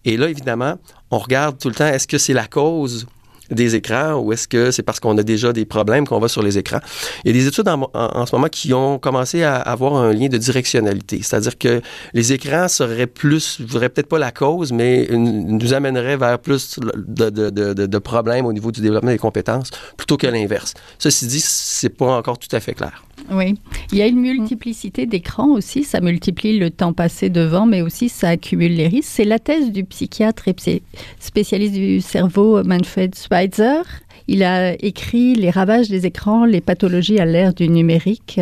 Et 0.06 0.18
là, 0.18 0.30
évidemment, 0.30 0.78
on 1.12 1.20
regarde 1.20 1.58
tout 1.60 1.70
le 1.70 1.76
temps, 1.76 1.88
est-ce 1.88 2.08
que 2.08 2.18
c'est 2.18 2.34
la 2.34 2.48
cause 2.48 3.08
des 3.54 3.76
écrans 3.76 4.16
ou 4.16 4.34
est-ce 4.34 4.48
que 4.48 4.72
c'est 4.72 4.84
parce 4.84 5.00
qu'on 5.00 5.18
a 5.18 5.24
déjà 5.24 5.54
des 5.54 5.66
problèmes 5.66 6.08
qu'on 6.08 6.20
va 6.20 6.28
sur 6.28 6.42
les 6.42 6.58
écrans? 6.58 6.80
Il 7.24 7.36
y 7.36 7.38
a 7.38 7.42
des 7.42 7.48
études 7.48 7.68
en, 7.68 8.26
ce 8.26 8.36
moment 8.36 8.48
qui 8.48 8.74
ont 8.74 9.00
commencé 9.00 9.44
à 9.44 9.56
avoir 9.56 9.96
un 9.96 10.14
lien 10.14 10.28
de 10.28 10.38
directionnalité, 10.38 11.20
c'est-à-dire 11.22 11.58
que 11.58 11.82
les 12.14 12.34
écrans 12.34 12.68
seraient 12.68 13.08
plus, 13.08 13.62
voudrais 13.62 13.90
peut-être 13.90 14.08
pas 14.08 14.20
la 14.20 14.32
cause, 14.32 14.72
mais 14.72 15.08
nous 15.12 15.74
amèneraient 15.74 16.18
vers 16.18 16.40
plus 16.40 16.80
de, 16.80 17.30
de, 17.30 17.98
problèmes 17.98 18.46
au 18.46 18.54
niveau 18.54 18.72
du 18.72 18.82
développement 18.82 19.12
des 19.12 19.18
compétences 19.18 19.70
plutôt 19.98 20.18
que 20.18 20.28
l'inverse. 20.28 20.74
Ceci 21.00 21.28
dit, 21.28 21.40
c'est 21.40 21.90
pas 21.90 22.18
encore 22.18 22.38
tout 22.38 22.54
à 22.56 22.60
fait 22.60 22.74
clair. 22.74 23.04
Oui, 23.32 23.56
il 23.92 23.98
y 23.98 24.02
a 24.02 24.08
une 24.08 24.20
multiplicité 24.20 25.06
d'écrans 25.06 25.50
aussi, 25.50 25.84
ça 25.84 26.02
multiplie 26.02 26.60
le 26.60 26.70
temps 26.70 26.94
passé 26.94 27.30
devant, 27.30 27.66
mais 27.66 27.82
aussi 27.82 28.10
ça 28.10 28.30
accumule 28.30 28.76
les 28.76 28.88
risques. 28.88 29.10
C'est 29.12 29.26
la 29.26 29.40
thèse 29.40 29.72
du 29.72 29.84
psychiatre 29.86 30.48
et 30.48 30.82
spécialiste 31.20 31.74
du 31.74 32.02
cerveau 32.02 32.64
Manfred 32.64 33.16
Schweitzer. 33.16 33.82
Il 34.28 34.44
a 34.44 34.74
écrit 34.84 35.36
Les 35.36 35.50
ravages 35.50 35.90
des 35.90 36.06
écrans, 36.06 36.46
les 36.46 36.62
pathologies 36.62 37.20
à 37.20 37.26
l'ère 37.26 37.54
du 37.54 37.68
numérique, 37.70 38.40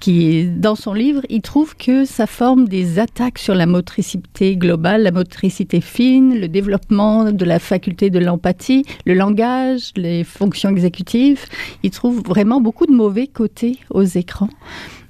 qui, 0.00 0.46
dans 0.46 0.74
son 0.74 0.92
livre, 0.92 1.22
il 1.28 1.40
trouve 1.40 1.76
que 1.76 2.04
ça 2.04 2.26
forme 2.26 2.68
des 2.68 2.98
attaques 2.98 3.38
sur 3.38 3.54
la 3.54 3.66
motricité 3.66 4.56
globale, 4.56 5.02
la 5.02 5.12
motricité 5.12 5.80
fine, 5.80 6.38
le 6.38 6.48
développement 6.48 7.32
de 7.32 7.44
la 7.44 7.58
faculté 7.58 8.10
de 8.10 8.18
l'empathie, 8.18 8.84
le 9.06 9.14
langage, 9.14 9.92
les 9.96 10.24
fonctions 10.24 10.70
exécutives. 10.70 11.46
Il 11.82 11.90
trouve 11.90 12.22
vraiment 12.22 12.60
beaucoup 12.60 12.86
de 12.86 12.92
mauvais 12.92 13.26
côtés 13.26 13.78
aux 13.90 14.02
écrans. 14.02 14.50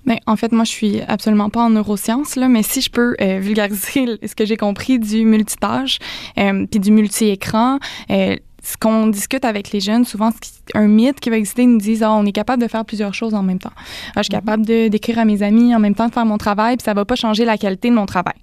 Mais 0.07 0.21
en 0.27 0.37
fait, 0.37 0.53
moi, 0.53 0.65
je 0.65 0.71
suis 0.71 1.01
absolument 1.01 1.51
pas 1.51 1.63
en 1.63 1.71
neurosciences, 1.71 2.37
là, 2.37 2.49
mais 2.49 2.63
si 2.63 2.81
je 2.81 2.91
peux 2.91 3.15
euh, 3.21 3.39
vulgariser 3.41 4.19
ce 4.27 4.35
que 4.35 4.45
j'ai 4.45 4.57
compris 4.57 4.99
du 4.99 5.25
multitâche 5.25 5.99
euh, 6.39 6.67
puis 6.71 6.81
du 6.81 6.91
multi-écran, 6.91 7.79
euh, 8.11 8.37
ce 8.65 8.77
qu'on 8.79 9.07
discute 9.09 9.45
avec 9.45 9.73
les 9.73 9.81
jeunes, 9.81 10.05
souvent, 10.05 10.31
un 10.75 10.87
mythe 10.87 11.21
qui 11.21 11.29
va 11.29 11.37
exister, 11.37 11.63
ils 11.63 11.71
nous 11.71 11.79
disent 11.79 12.03
ah, 12.03 12.13
on 12.13 12.25
est 12.25 12.33
capable 12.33 12.63
de 12.63 12.69
faire 12.69 12.85
plusieurs 12.85 13.13
choses 13.13 13.35
en 13.35 13.43
même 13.43 13.59
temps. 13.59 13.73
Ah, 14.17 14.23
je 14.23 14.25
suis 14.25 14.35
mhm. 14.35 14.41
capable 14.41 14.65
d'écrire 14.65 15.19
à 15.19 15.25
mes 15.25 15.43
amis 15.43 15.75
en 15.75 15.79
même 15.79 15.95
temps 15.95 16.09
de 16.09 16.13
faire 16.13 16.25
mon 16.25 16.39
travail, 16.39 16.77
puis 16.77 16.85
ça 16.85 16.95
va 16.95 17.05
pas 17.05 17.15
changer 17.15 17.45
la 17.45 17.59
qualité 17.59 17.91
de 17.91 17.95
mon 17.95 18.07
travail. 18.07 18.35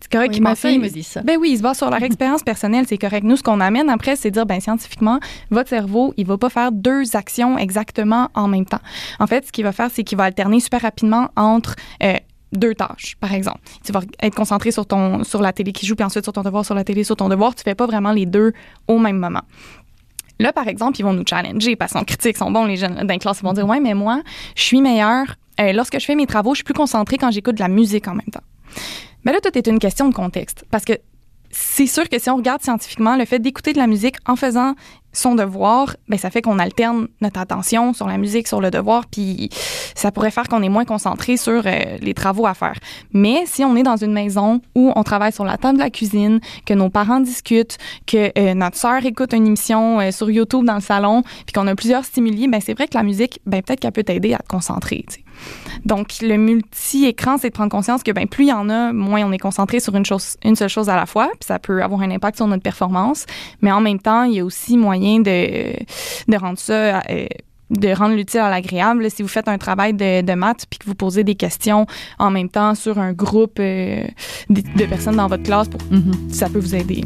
C'est 0.00 0.10
correct 0.10 0.34
oui, 0.34 0.40
ma 0.40 0.54
fille 0.54 0.78
me 0.78 0.88
dit 0.88 1.02
ça. 1.02 1.22
Ben 1.22 1.36
oui, 1.38 1.50
il 1.52 1.58
se 1.58 1.62
base 1.62 1.78
sur 1.78 1.90
leur 1.90 2.02
expérience 2.02 2.42
personnelle, 2.42 2.86
c'est 2.88 2.98
correct. 2.98 3.24
Nous, 3.24 3.36
ce 3.36 3.42
qu'on 3.42 3.60
amène 3.60 3.90
après, 3.90 4.16
c'est 4.16 4.30
dire, 4.30 4.46
ben 4.46 4.60
scientifiquement, 4.60 5.20
votre 5.50 5.68
cerveau, 5.68 6.14
il 6.16 6.26
va 6.26 6.38
pas 6.38 6.50
faire 6.50 6.72
deux 6.72 7.16
actions 7.16 7.58
exactement 7.58 8.30
en 8.34 8.48
même 8.48 8.66
temps. 8.66 8.80
En 9.20 9.26
fait, 9.26 9.46
ce 9.46 9.52
qu'il 9.52 9.64
va 9.64 9.72
faire, 9.72 9.90
c'est 9.92 10.04
qu'il 10.04 10.16
va 10.16 10.24
alterner 10.24 10.60
super 10.60 10.82
rapidement 10.82 11.28
entre 11.36 11.76
euh, 12.02 12.14
deux 12.52 12.74
tâches, 12.74 13.16
par 13.20 13.32
exemple. 13.32 13.60
Tu 13.84 13.92
vas 13.92 14.00
être 14.22 14.34
concentré 14.34 14.70
sur 14.70 14.86
ton 14.86 15.24
sur 15.24 15.42
la 15.42 15.52
télé 15.52 15.72
qui 15.72 15.86
joue, 15.86 15.96
puis 15.96 16.04
ensuite 16.04 16.24
sur 16.24 16.32
ton 16.32 16.42
devoir, 16.42 16.64
sur 16.64 16.74
la 16.74 16.84
télé, 16.84 17.04
sur 17.04 17.16
ton 17.16 17.28
devoir. 17.28 17.54
Tu 17.54 17.62
fais 17.62 17.74
pas 17.74 17.86
vraiment 17.86 18.12
les 18.12 18.26
deux 18.26 18.52
au 18.88 18.98
même 18.98 19.18
moment. 19.18 19.42
Là, 20.38 20.52
par 20.52 20.68
exemple, 20.68 20.98
ils 21.00 21.02
vont 21.02 21.14
nous 21.14 21.24
challenger 21.26 21.76
parce 21.76 21.92
qu'on 21.92 22.04
critique, 22.04 22.36
sont 22.36 22.50
bons 22.50 22.66
les 22.66 22.76
jeunes 22.76 23.06
d'un 23.06 23.18
classe. 23.18 23.40
Ils 23.40 23.44
vont 23.44 23.52
dire 23.52 23.66
ouais, 23.66 23.80
mais 23.80 23.94
moi, 23.94 24.22
je 24.54 24.62
suis 24.62 24.80
meilleur 24.80 25.36
euh, 25.60 25.72
lorsque 25.72 25.98
je 25.98 26.04
fais 26.04 26.14
mes 26.14 26.26
travaux, 26.26 26.52
je 26.52 26.58
suis 26.58 26.64
plus 26.64 26.74
concentré 26.74 27.16
quand 27.16 27.30
j'écoute 27.30 27.54
de 27.54 27.60
la 27.60 27.68
musique 27.68 28.06
en 28.08 28.14
même 28.14 28.26
temps. 28.30 28.42
Mais 29.24 29.32
là, 29.32 29.40
tout 29.40 29.56
est 29.56 29.66
une 29.66 29.78
question 29.78 30.08
de 30.08 30.14
contexte 30.14 30.64
parce 30.70 30.84
que 30.84 30.92
c'est 31.50 31.86
sûr 31.86 32.08
que 32.08 32.18
si 32.18 32.28
on 32.28 32.36
regarde 32.36 32.62
scientifiquement, 32.62 33.16
le 33.16 33.24
fait 33.24 33.38
d'écouter 33.38 33.72
de 33.72 33.78
la 33.78 33.86
musique 33.86 34.16
en 34.26 34.36
faisant 34.36 34.74
son 35.16 35.34
devoir, 35.34 35.96
ben 36.08 36.18
ça 36.18 36.30
fait 36.30 36.42
qu'on 36.42 36.58
alterne 36.58 37.08
notre 37.20 37.40
attention 37.40 37.94
sur 37.94 38.06
la 38.06 38.18
musique, 38.18 38.46
sur 38.48 38.60
le 38.60 38.70
devoir, 38.70 39.06
puis 39.06 39.50
ça 39.94 40.12
pourrait 40.12 40.30
faire 40.30 40.48
qu'on 40.48 40.62
est 40.62 40.68
moins 40.68 40.84
concentré 40.84 41.36
sur 41.36 41.62
euh, 41.66 41.98
les 42.00 42.14
travaux 42.14 42.46
à 42.46 42.54
faire. 42.54 42.74
Mais 43.12 43.44
si 43.46 43.64
on 43.64 43.76
est 43.76 43.82
dans 43.82 43.96
une 43.96 44.12
maison 44.12 44.60
où 44.74 44.92
on 44.94 45.02
travaille 45.02 45.32
sur 45.32 45.44
la 45.44 45.56
table 45.56 45.78
de 45.78 45.82
la 45.82 45.90
cuisine, 45.90 46.40
que 46.66 46.74
nos 46.74 46.90
parents 46.90 47.20
discutent, 47.20 47.78
que 48.06 48.30
euh, 48.38 48.54
notre 48.54 48.76
sœur 48.76 49.04
écoute 49.04 49.32
une 49.32 49.46
émission 49.46 50.00
euh, 50.00 50.10
sur 50.10 50.30
YouTube 50.30 50.64
dans 50.64 50.74
le 50.74 50.80
salon, 50.80 51.22
puis 51.22 51.52
qu'on 51.54 51.66
a 51.66 51.74
plusieurs 51.74 52.04
stimuli, 52.04 52.46
ben 52.46 52.60
c'est 52.60 52.74
vrai 52.74 52.86
que 52.86 52.96
la 52.96 53.02
musique, 53.02 53.40
ben 53.46 53.62
peut-être 53.62 53.80
qu'elle 53.80 53.92
peut 53.92 54.04
t'aider 54.04 54.34
à 54.34 54.38
te 54.38 54.48
concentrer. 54.48 55.04
Donc 55.84 56.08
le 56.20 56.36
multi-écran, 56.36 57.38
c'est 57.38 57.48
de 57.48 57.54
prendre 57.54 57.70
conscience 57.70 58.02
que 58.02 58.12
ben 58.12 58.26
plus 58.26 58.44
il 58.44 58.48
y 58.48 58.52
en 58.52 58.68
a, 58.68 58.92
moins 58.92 59.24
on 59.24 59.32
est 59.32 59.38
concentré 59.38 59.80
sur 59.80 59.94
une 59.94 60.04
chose, 60.04 60.36
une 60.44 60.56
seule 60.56 60.68
chose 60.68 60.88
à 60.88 60.96
la 60.96 61.06
fois, 61.06 61.28
puis 61.32 61.46
ça 61.46 61.58
peut 61.58 61.82
avoir 61.82 62.00
un 62.00 62.10
impact 62.10 62.36
sur 62.36 62.46
notre 62.46 62.62
performance. 62.62 63.26
Mais 63.62 63.72
en 63.72 63.80
même 63.80 63.98
temps, 63.98 64.24
il 64.24 64.34
y 64.34 64.40
a 64.40 64.44
aussi 64.44 64.76
moyen 64.76 65.20
de, 65.20 65.72
de 66.28 66.36
rendre 66.36 66.58
ça 66.58 67.00
euh, 67.10 67.26
de 67.70 67.88
rendre 67.88 68.14
l'utile 68.14 68.40
à 68.40 68.50
l'agréable. 68.50 69.10
Si 69.10 69.22
vous 69.22 69.28
faites 69.28 69.48
un 69.48 69.58
travail 69.58 69.92
de, 69.92 70.22
de 70.22 70.32
maths 70.34 70.66
puis 70.68 70.78
que 70.78 70.86
vous 70.86 70.94
posez 70.94 71.24
des 71.24 71.34
questions 71.34 71.86
en 72.18 72.30
même 72.30 72.48
temps 72.48 72.74
sur 72.74 72.98
un 72.98 73.12
groupe 73.12 73.58
euh, 73.58 74.06
de, 74.48 74.86
personnes 74.86 75.16
dans 75.16 75.26
votre 75.26 75.42
classe, 75.42 75.68
pour, 75.68 75.80
mm-hmm. 75.80 76.32
ça 76.32 76.48
peut 76.48 76.60
vous 76.60 76.74
aider. 76.74 77.04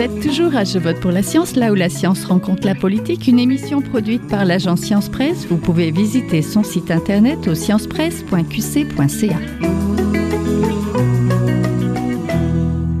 Vous 0.00 0.06
êtes 0.06 0.20
toujours 0.22 0.56
à 0.56 0.64
Je 0.64 0.78
vote 0.78 0.98
pour 0.98 1.10
la 1.10 1.22
science, 1.22 1.56
là 1.56 1.72
où 1.72 1.74
la 1.74 1.90
science 1.90 2.24
rencontre 2.24 2.66
la 2.66 2.74
politique, 2.74 3.28
une 3.28 3.38
émission 3.38 3.82
produite 3.82 4.26
par 4.28 4.46
l'agence 4.46 4.80
Science 4.80 5.10
Presse. 5.10 5.44
Vous 5.44 5.58
pouvez 5.58 5.90
visiter 5.90 6.40
son 6.40 6.62
site 6.62 6.90
internet 6.90 7.46
au 7.46 7.54
sciencepresse.qc.ca. 7.54 9.36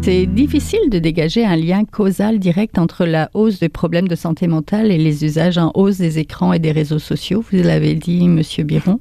C'est 0.02 0.26
difficile 0.26 0.90
de 0.90 0.98
dégager 0.98 1.46
un 1.46 1.56
lien 1.56 1.86
causal 1.86 2.38
direct 2.38 2.78
entre 2.78 3.06
la 3.06 3.30
hausse 3.32 3.60
des 3.60 3.70
problèmes 3.70 4.08
de 4.08 4.14
santé 4.14 4.46
mentale 4.46 4.92
et 4.92 4.98
les 4.98 5.24
usages 5.24 5.56
en 5.56 5.70
hausse 5.72 5.96
des 5.96 6.18
écrans 6.18 6.52
et 6.52 6.58
des 6.58 6.72
réseaux 6.72 6.98
sociaux. 6.98 7.42
Vous 7.50 7.62
l'avez 7.62 7.94
dit, 7.94 8.28
Monsieur 8.28 8.64
Biron. 8.64 9.00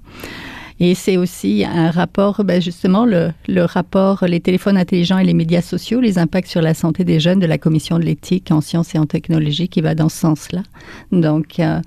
Et 0.81 0.95
c'est 0.95 1.17
aussi 1.17 1.65
un 1.65 1.91
rapport, 1.91 2.43
ben 2.45 2.61
justement, 2.61 3.05
le, 3.05 3.31
le, 3.47 3.63
rapport 3.65 4.23
Les 4.25 4.39
téléphones 4.39 4.77
intelligents 4.77 5.17
et 5.17 5.25
les 5.25 5.33
médias 5.33 5.61
sociaux, 5.61 5.99
les 5.99 6.17
impacts 6.17 6.47
sur 6.47 6.61
la 6.61 6.73
santé 6.73 7.03
des 7.03 7.19
jeunes 7.19 7.39
de 7.39 7.45
la 7.45 7.57
Commission 7.57 7.99
de 7.99 8.05
l'éthique 8.05 8.49
en 8.51 8.61
sciences 8.61 8.95
et 8.95 8.97
en 8.97 9.05
technologie 9.05 9.67
qui 9.67 9.81
va 9.81 9.93
dans 9.93 10.09
ce 10.09 10.17
sens-là. 10.17 10.63
Donc, 11.11 11.59
euh, 11.59 11.81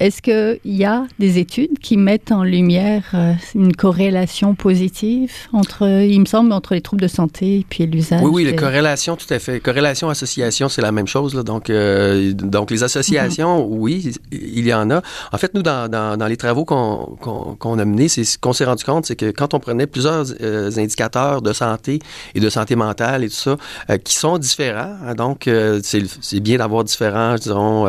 est-ce 0.00 0.22
qu'il 0.22 0.76
y 0.76 0.84
a 0.84 1.06
des 1.18 1.38
études 1.38 1.78
qui 1.80 1.96
mettent 1.96 2.30
en 2.30 2.44
lumière 2.44 3.02
euh, 3.14 3.32
une 3.56 3.74
corrélation 3.74 4.54
positive 4.54 5.32
entre, 5.52 5.88
il 6.04 6.20
me 6.20 6.24
semble, 6.24 6.52
entre 6.52 6.74
les 6.74 6.80
troubles 6.80 7.02
de 7.02 7.08
santé 7.08 7.58
et 7.58 7.66
puis 7.68 7.84
l'usage 7.86 8.20
Oui, 8.22 8.30
oui, 8.32 8.44
la 8.44 8.52
corrélation, 8.52 9.16
tout 9.16 9.26
à 9.30 9.40
fait. 9.40 9.58
Corrélation, 9.58 10.08
association, 10.08 10.68
c'est 10.68 10.82
la 10.82 10.92
même 10.92 11.08
chose. 11.08 11.34
Là. 11.34 11.42
Donc, 11.42 11.68
euh, 11.68 12.32
donc, 12.32 12.70
les 12.70 12.84
associations, 12.84 13.66
mhm. 13.66 13.78
oui, 13.78 14.12
il 14.30 14.66
y 14.66 14.72
en 14.72 14.88
a. 14.90 15.02
En 15.32 15.38
fait, 15.38 15.52
nous, 15.54 15.62
dans, 15.62 15.90
dans, 15.90 16.16
dans 16.16 16.26
les 16.26 16.36
travaux 16.36 16.64
qu'on 16.64 17.78
a 17.78 17.84
menés, 17.84 18.08
c'est 18.08 18.24
ce 18.24 18.38
qu'on 18.38 18.52
s'est 18.52 18.66
rendu 18.66 18.84
compte, 18.84 19.06
c'est 19.06 19.16
que 19.16 19.32
quand 19.32 19.52
on 19.54 19.58
prenait 19.58 19.88
plusieurs 19.88 20.26
euh, 20.40 20.70
indicateurs 20.76 21.42
de 21.42 21.52
santé 21.52 21.98
et 22.36 22.40
de 22.40 22.50
santé 22.50 22.76
mentale 22.76 23.24
et 23.24 23.28
tout 23.28 23.34
ça, 23.34 23.56
qui 24.04 24.14
sont 24.14 24.38
différents, 24.38 24.96
hein, 25.04 25.14
donc 25.14 25.50
c'est 25.82 26.40
bien 26.40 26.58
d'avoir 26.58 26.84
différents, 26.84 27.34
disons, 27.34 27.86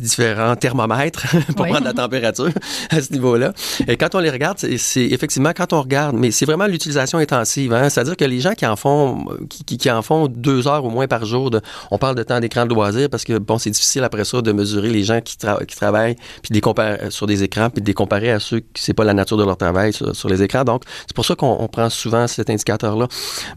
différents 0.00 0.56
thermomètres 0.56 1.26
pour 1.56 1.66
prendre 1.66 1.84
la 1.84 1.92
température 1.92 2.50
à 2.90 3.00
ce 3.00 3.12
niveau-là. 3.12 3.52
Et 3.86 3.96
quand 3.96 4.14
on 4.14 4.18
les 4.18 4.30
regarde, 4.30 4.58
c'est 4.58 5.04
effectivement 5.04 5.52
quand 5.54 5.72
on 5.72 5.82
regarde, 5.82 6.16
mais 6.16 6.30
c'est 6.30 6.46
vraiment 6.46 6.66
l'utilisation 6.66 7.18
intensive. 7.18 7.72
Hein? 7.72 7.88
C'est-à-dire 7.88 8.16
que 8.16 8.24
les 8.24 8.40
gens 8.40 8.54
qui 8.54 8.66
en 8.66 8.76
font 8.76 9.24
qui, 9.48 9.78
qui, 9.78 9.90
en 9.90 10.02
font 10.02 10.26
deux 10.26 10.66
heures 10.66 10.84
au 10.84 10.90
moins 10.90 11.06
par 11.06 11.24
jour, 11.24 11.50
de, 11.50 11.60
on 11.90 11.98
parle 11.98 12.16
de 12.16 12.22
temps 12.22 12.40
d'écran 12.40 12.66
de 12.66 12.74
loisir 12.74 13.08
parce 13.10 13.24
que 13.24 13.38
bon, 13.38 13.58
c'est 13.58 13.70
difficile 13.70 14.04
après 14.04 14.24
ça 14.24 14.42
de 14.42 14.52
mesurer 14.52 14.90
les 14.90 15.04
gens 15.04 15.20
qui, 15.20 15.36
qui 15.36 15.76
travaillent 15.76 16.16
puis 16.42 16.50
de 16.50 16.54
les 16.54 16.60
comparer 16.60 17.10
sur 17.10 17.26
des 17.26 17.42
écrans 17.42 17.70
puis 17.70 17.82
de 17.82 17.86
les 17.86 17.94
comparer 17.94 18.30
à 18.30 18.40
ceux 18.40 18.60
qui 18.60 18.82
c'est 18.82 18.94
pas 18.94 19.04
la 19.04 19.14
nature 19.14 19.36
de 19.36 19.44
leur 19.44 19.56
travail 19.56 19.92
sur, 19.92 20.14
sur 20.16 20.28
les 20.28 20.42
écrans. 20.42 20.64
Donc 20.64 20.82
c'est 21.06 21.14
pour 21.14 21.24
ça 21.24 21.34
qu'on 21.34 21.68
prend 21.68 21.90
souvent 21.90 22.26
cet 22.26 22.50
indicateur-là. 22.50 23.08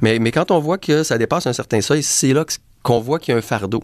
Mais, 0.01 0.19
mais 0.19 0.31
quand 0.31 0.51
on 0.51 0.59
voit 0.59 0.77
que 0.77 1.03
ça 1.03 1.17
dépasse 1.17 1.47
un 1.47 1.53
certain 1.53 1.81
seuil, 1.81 2.03
c'est 2.03 2.33
là 2.33 2.45
qu'on 2.83 2.99
voit 2.99 3.19
qu'il 3.19 3.31
y 3.31 3.35
a 3.35 3.37
un 3.37 3.41
fardeau. 3.41 3.83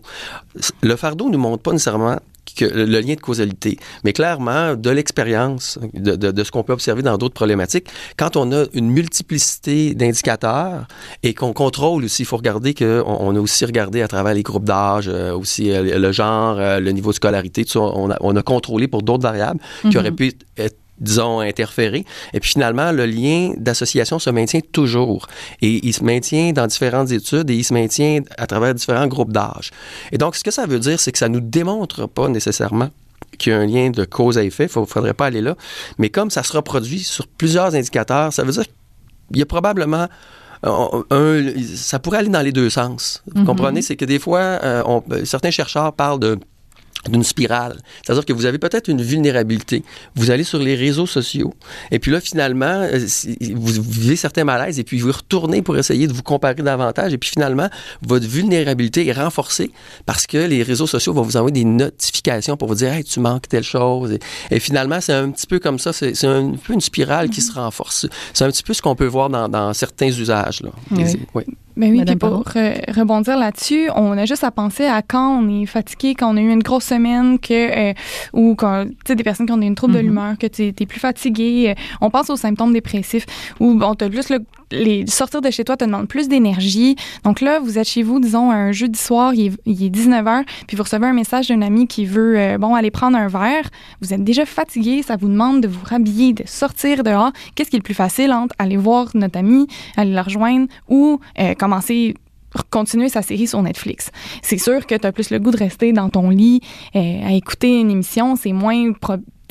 Le 0.81 0.95
fardeau 0.95 1.29
ne 1.29 1.37
montre 1.37 1.63
pas 1.63 1.71
nécessairement 1.71 2.17
le 2.61 2.99
lien 2.99 3.15
de 3.15 3.19
causalité. 3.19 3.77
Mais 4.03 4.13
clairement, 4.13 4.75
de 4.75 4.89
l'expérience, 4.89 5.79
de, 5.93 6.43
ce 6.43 6.51
qu'on 6.51 6.63
peut 6.63 6.73
observer 6.73 7.01
dans 7.01 7.17
d'autres 7.17 7.33
problématiques, 7.33 7.87
quand 8.17 8.35
on 8.35 8.51
a 8.51 8.65
une 8.73 8.89
multiplicité 8.89 9.93
d'indicateurs 9.95 10.87
et 11.23 11.33
qu'on 11.33 11.53
contrôle 11.53 12.03
aussi, 12.05 12.23
il 12.23 12.25
faut 12.25 12.37
regarder 12.37 12.73
qu'on 12.73 13.03
on 13.05 13.35
a 13.35 13.39
aussi 13.39 13.65
regardé 13.65 14.01
à 14.01 14.07
travers 14.07 14.33
les 14.33 14.43
groupes 14.43 14.65
d'âge, 14.65 15.07
euh, 15.07 15.33
aussi 15.33 15.71
euh, 15.71 15.99
le 15.99 16.11
genre, 16.11 16.57
euh, 16.59 16.79
le 16.79 16.91
niveau 16.91 17.11
de 17.11 17.15
scolarité, 17.15 17.65
tout 17.65 17.71
ça, 17.71 17.79
on 17.79 18.09
a, 18.11 18.17
on 18.21 18.35
a 18.35 18.41
contrôlé 18.41 18.87
pour 18.87 19.01
d'autres 19.01 19.23
variables 19.23 19.59
qui 19.81 19.87
mm-hmm. 19.87 19.97
auraient 19.97 20.11
pu 20.11 20.33
être 20.57 20.77
disons, 20.99 21.39
interférer. 21.39 22.05
Et 22.33 22.39
puis 22.39 22.51
finalement, 22.51 22.91
le 22.91 23.05
lien 23.05 23.53
d'association 23.57 24.19
se 24.19 24.29
maintient 24.29 24.61
toujours. 24.71 25.27
Et 25.61 25.85
il 25.85 25.93
se 25.93 26.03
maintient 26.03 26.51
dans 26.51 26.67
différentes 26.67 27.11
études 27.11 27.49
et 27.49 27.55
il 27.55 27.63
se 27.63 27.73
maintient 27.73 28.21
à 28.37 28.47
travers 28.47 28.73
différents 28.73 29.07
groupes 29.07 29.31
d'âge. 29.31 29.71
Et 30.11 30.17
donc, 30.17 30.35
ce 30.35 30.43
que 30.43 30.51
ça 30.51 30.65
veut 30.65 30.79
dire, 30.79 30.99
c'est 30.99 31.11
que 31.11 31.17
ça 31.17 31.29
nous 31.29 31.41
démontre 31.41 32.07
pas 32.07 32.27
nécessairement 32.27 32.89
qu'il 33.37 33.53
y 33.53 33.55
a 33.55 33.59
un 33.59 33.65
lien 33.65 33.89
de 33.89 34.05
cause 34.05 34.37
à 34.37 34.43
effet. 34.43 34.67
Il 34.73 34.79
ne 34.79 34.85
faudrait 34.85 35.13
pas 35.13 35.27
aller 35.27 35.41
là. 35.41 35.55
Mais 35.97 36.09
comme 36.09 36.29
ça 36.29 36.43
se 36.43 36.53
reproduit 36.53 36.99
sur 36.99 37.27
plusieurs 37.27 37.75
indicateurs, 37.75 38.33
ça 38.33 38.43
veut 38.43 38.51
dire 38.51 38.63
qu'il 38.63 39.37
y 39.37 39.41
a 39.41 39.45
probablement 39.45 40.07
un, 40.63 41.53
ça 41.75 41.99
pourrait 41.99 42.17
aller 42.17 42.29
dans 42.29 42.41
les 42.41 42.51
deux 42.51 42.69
sens. 42.69 43.23
Vous 43.27 43.41
mm-hmm. 43.41 43.45
comprenez? 43.45 43.81
C'est 43.81 43.95
que 43.95 44.05
des 44.05 44.19
fois, 44.19 44.39
euh, 44.39 44.83
on, 44.85 45.03
certains 45.23 45.51
chercheurs 45.51 45.93
parlent 45.93 46.19
de 46.19 46.37
d'une 47.07 47.23
spirale. 47.23 47.77
C'est-à-dire 48.03 48.25
que 48.25 48.33
vous 48.33 48.45
avez 48.45 48.57
peut-être 48.57 48.89
une 48.89 49.01
vulnérabilité. 49.01 49.83
Vous 50.15 50.31
allez 50.31 50.43
sur 50.43 50.59
les 50.59 50.75
réseaux 50.75 51.05
sociaux 51.05 51.53
et 51.91 51.99
puis 51.99 52.11
là, 52.11 52.19
finalement, 52.19 52.65
euh, 52.65 53.05
vous 53.53 53.81
vivez 53.81 54.15
certains 54.15 54.43
malaises 54.43 54.79
et 54.79 54.83
puis 54.83 54.99
vous 54.99 55.11
retournez 55.11 55.61
pour 55.61 55.77
essayer 55.77 56.07
de 56.07 56.13
vous 56.13 56.23
comparer 56.23 56.55
davantage 56.55 57.13
et 57.13 57.17
puis 57.17 57.29
finalement, 57.29 57.69
votre 58.01 58.27
vulnérabilité 58.27 59.07
est 59.07 59.13
renforcée 59.13 59.71
parce 60.05 60.27
que 60.27 60.37
les 60.37 60.63
réseaux 60.63 60.87
sociaux 60.87 61.13
vont 61.13 61.21
vous 61.21 61.37
envoyer 61.37 61.53
des 61.53 61.65
notifications 61.65 62.57
pour 62.57 62.67
vous 62.67 62.75
dire 62.75 62.93
hey, 62.93 63.03
tu 63.03 63.19
manques 63.19 63.47
telle 63.47 63.63
chose. 63.63 64.17
Et, 64.51 64.59
finalement, 64.59 65.01
c'est 65.01 65.13
un 65.13 65.29
petit 65.31 65.47
peu 65.47 65.59
comme 65.59 65.79
ça. 65.79 65.93
C'est 65.93 66.25
un 66.25 66.51
peu 66.51 66.73
une 66.73 66.81
spirale 66.81 67.29
qui 67.29 67.41
se 67.41 67.53
renforce. 67.53 68.07
C'est 68.33 68.43
un 68.43 68.49
petit 68.49 68.63
peu 68.63 68.73
ce 68.73 68.81
qu'on 68.81 68.95
peut 68.95 69.05
voir 69.05 69.29
dans, 69.29 69.73
certains 69.73 70.07
usages. 70.07 70.61
Là. 70.61 70.71
Oui. 71.33 71.45
Ben 71.79 71.91
oui, 71.91 72.03
puis 72.05 72.15
pour 72.17 72.43
re- 72.43 72.91
rebondir 72.99 73.37
là-dessus, 73.37 73.89
on 73.95 74.11
a 74.17 74.25
juste 74.25 74.43
à 74.43 74.51
penser 74.51 74.85
à 74.85 75.01
quand 75.01 75.39
on 75.41 75.47
est 75.61 75.65
fatigué, 75.65 76.13
quand 76.13 76.33
on 76.33 76.37
a 76.37 76.41
eu 76.41 76.51
une 76.51 76.61
grosse 76.61 76.83
semaine, 76.83 77.39
que 77.39 77.53
euh, 77.89 77.93
ou 78.33 78.53
quand 78.55 78.85
tu 78.85 78.93
sais 79.07 79.15
des 79.15 79.23
personnes 79.23 79.45
qui 79.47 79.53
ont 79.53 79.61
une 79.61 79.75
trouble 79.75 79.93
de 79.93 79.99
Mhm. 79.99 80.05
l'humeur, 80.05 80.37
que 80.37 80.47
tu 80.47 80.67
es 80.67 80.85
plus 80.85 80.99
fatigué. 80.99 81.69
euh, 81.69 81.81
on 82.01 82.09
pense 82.09 82.29
aux 82.29 82.35
symptômes 82.35 82.73
dépressifs 82.73 83.25
ou 83.61 83.75
bon, 83.75 83.95
t'as 83.95 84.11
juste 84.11 84.29
le, 84.29 84.39
les 84.71 85.05
sortir 85.07 85.41
de 85.41 85.49
chez 85.49 85.63
toi 85.63 85.77
te 85.77 85.85
demande 85.85 86.07
plus 86.07 86.27
d'énergie. 86.27 86.95
Donc 87.23 87.41
là, 87.41 87.59
vous 87.59 87.77
êtes 87.77 87.87
chez 87.87 88.03
vous, 88.03 88.19
disons 88.19 88.51
un 88.51 88.71
jeudi 88.71 88.99
soir, 88.99 89.33
il 89.33 89.47
est, 89.47 89.51
il 89.65 89.83
est 89.83 89.89
19h, 89.89 90.43
puis 90.67 90.77
vous 90.77 90.83
recevez 90.83 91.07
un 91.07 91.13
message 91.13 91.47
d'un 91.47 91.61
ami 91.61 91.87
qui 91.87 92.05
veut 92.05 92.37
euh, 92.37 92.57
bon 92.57 92.75
aller 92.75 92.91
prendre 92.91 93.17
un 93.17 93.27
verre. 93.27 93.69
Vous 94.01 94.13
êtes 94.13 94.23
déjà 94.23 94.45
fatigué, 94.45 95.01
ça 95.03 95.15
vous 95.17 95.27
demande 95.27 95.61
de 95.61 95.67
vous 95.67 95.83
rhabiller, 95.83 96.33
de 96.33 96.43
sortir 96.45 97.03
dehors. 97.03 97.31
Qu'est-ce 97.55 97.69
qui 97.69 97.75
est 97.75 97.79
le 97.79 97.83
plus 97.83 97.93
facile 97.93 98.31
entre 98.31 98.55
aller 98.59 98.77
voir 98.77 99.09
notre 99.13 99.37
ami, 99.37 99.67
aller 99.97 100.11
la 100.11 100.23
rejoindre 100.23 100.67
ou 100.87 101.19
euh, 101.39 101.53
commencer 101.55 102.15
continuer 102.71 103.09
sa 103.09 103.21
série 103.21 103.47
sur 103.47 103.61
Netflix? 103.61 104.11
C'est 104.41 104.57
sûr 104.57 104.85
que 104.85 104.95
tu 104.95 105.05
as 105.05 105.11
plus 105.11 105.29
le 105.29 105.39
goût 105.39 105.51
de 105.51 105.57
rester 105.57 105.93
dans 105.93 106.09
ton 106.09 106.29
lit 106.29 106.61
euh, 106.95 107.27
à 107.27 107.33
écouter 107.33 107.79
une 107.79 107.91
émission, 107.91 108.35
c'est 108.35 108.53
moins 108.53 108.93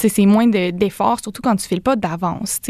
c'est 0.06 0.26
moins 0.26 0.46
de- 0.46 0.70
d'efforts, 0.70 1.18
surtout 1.20 1.42
quand 1.42 1.56
tu 1.56 1.66
files 1.66 1.80
pas 1.80 1.96
d'avance. 1.96 2.60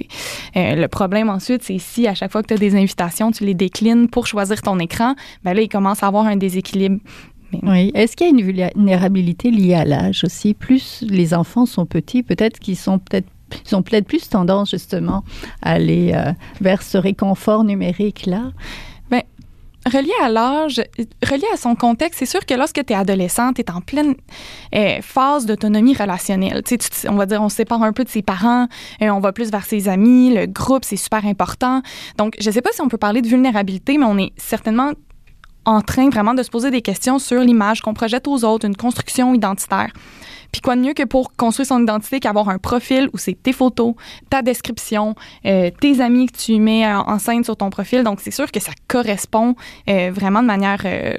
Euh, 0.56 0.74
le 0.74 0.88
problème 0.88 1.28
ensuite, 1.28 1.62
c'est 1.62 1.78
si 1.78 2.06
à 2.06 2.14
chaque 2.14 2.32
fois 2.32 2.42
que 2.42 2.48
tu 2.48 2.54
as 2.54 2.58
des 2.58 2.74
invitations, 2.74 3.30
tu 3.30 3.44
les 3.44 3.54
déclines 3.54 4.08
pour 4.08 4.26
choisir 4.26 4.62
ton 4.62 4.78
écran, 4.78 5.14
ben 5.44 5.52
là, 5.52 5.60
il 5.60 5.68
commence 5.68 6.02
à 6.02 6.06
avoir 6.06 6.24
un 6.26 6.36
déséquilibre. 6.36 7.00
Oui. 7.62 7.90
Est-ce 7.94 8.16
qu'il 8.16 8.26
y 8.26 8.30
a 8.30 8.32
une 8.32 8.42
vulnérabilité 8.42 9.50
liée 9.50 9.74
à 9.74 9.84
l'âge 9.84 10.22
aussi? 10.24 10.54
Plus 10.54 11.04
les 11.08 11.34
enfants 11.34 11.66
sont 11.66 11.86
petits, 11.86 12.22
peut-être 12.22 12.58
qu'ils 12.58 12.78
ont 12.88 12.98
peut-être 12.98 14.06
plus 14.06 14.28
tendance 14.28 14.70
justement 14.70 15.24
à 15.62 15.72
aller 15.72 16.12
euh, 16.14 16.32
vers 16.60 16.82
ce 16.82 16.98
réconfort 16.98 17.64
numérique 17.64 18.26
là. 18.26 18.52
Relié 19.88 20.12
à 20.22 20.28
l'âge, 20.28 20.82
relié 21.26 21.46
à 21.54 21.56
son 21.56 21.74
contexte, 21.74 22.18
c'est 22.18 22.26
sûr 22.26 22.44
que 22.44 22.52
lorsque 22.52 22.84
tu 22.84 22.92
es 22.92 22.96
adolescent, 22.96 23.52
tu 23.54 23.62
es 23.62 23.70
en 23.70 23.80
pleine 23.80 24.14
euh, 24.74 24.98
phase 25.00 25.46
d'autonomie 25.46 25.94
relationnelle. 25.94 26.62
On 27.08 27.14
va 27.14 27.26
dire, 27.26 27.42
on 27.42 27.48
se 27.48 27.56
sépare 27.56 27.82
un 27.82 27.92
peu 27.92 28.04
de 28.04 28.08
ses 28.08 28.22
parents, 28.22 28.66
euh, 29.00 29.08
on 29.08 29.20
va 29.20 29.32
plus 29.32 29.50
vers 29.50 29.64
ses 29.64 29.88
amis, 29.88 30.34
le 30.34 30.46
groupe, 30.46 30.84
c'est 30.84 30.96
super 30.96 31.24
important. 31.24 31.80
Donc, 32.18 32.34
je 32.38 32.50
sais 32.50 32.60
pas 32.60 32.72
si 32.72 32.82
on 32.82 32.88
peut 32.88 32.98
parler 32.98 33.22
de 33.22 33.28
vulnérabilité, 33.28 33.96
mais 33.96 34.04
on 34.04 34.18
est 34.18 34.32
certainement 34.36 34.92
en 35.68 35.82
train 35.82 36.08
vraiment 36.08 36.32
de 36.32 36.42
se 36.42 36.48
poser 36.48 36.70
des 36.70 36.80
questions 36.80 37.18
sur 37.18 37.40
l'image 37.40 37.82
qu'on 37.82 37.92
projette 37.92 38.26
aux 38.26 38.42
autres, 38.42 38.66
une 38.66 38.76
construction 38.76 39.34
identitaire. 39.34 39.92
Puis 40.50 40.62
quoi 40.62 40.76
de 40.76 40.80
mieux 40.80 40.94
que 40.94 41.02
pour 41.02 41.34
construire 41.36 41.66
son 41.66 41.82
identité 41.82 42.20
qu'avoir 42.20 42.48
un 42.48 42.56
profil 42.56 43.10
où 43.12 43.18
c'est 43.18 43.34
tes 43.34 43.52
photos, 43.52 43.94
ta 44.30 44.40
description, 44.40 45.14
euh, 45.44 45.70
tes 45.78 46.00
amis 46.00 46.26
que 46.26 46.38
tu 46.38 46.58
mets 46.58 46.86
en, 46.86 47.00
en 47.00 47.18
scène 47.18 47.44
sur 47.44 47.54
ton 47.54 47.68
profil. 47.68 48.02
Donc 48.02 48.20
c'est 48.22 48.30
sûr 48.30 48.50
que 48.50 48.60
ça 48.60 48.72
correspond 48.88 49.56
euh, 49.90 50.10
vraiment 50.10 50.40
de 50.40 50.46
manière 50.46 50.80
euh, 50.86 51.12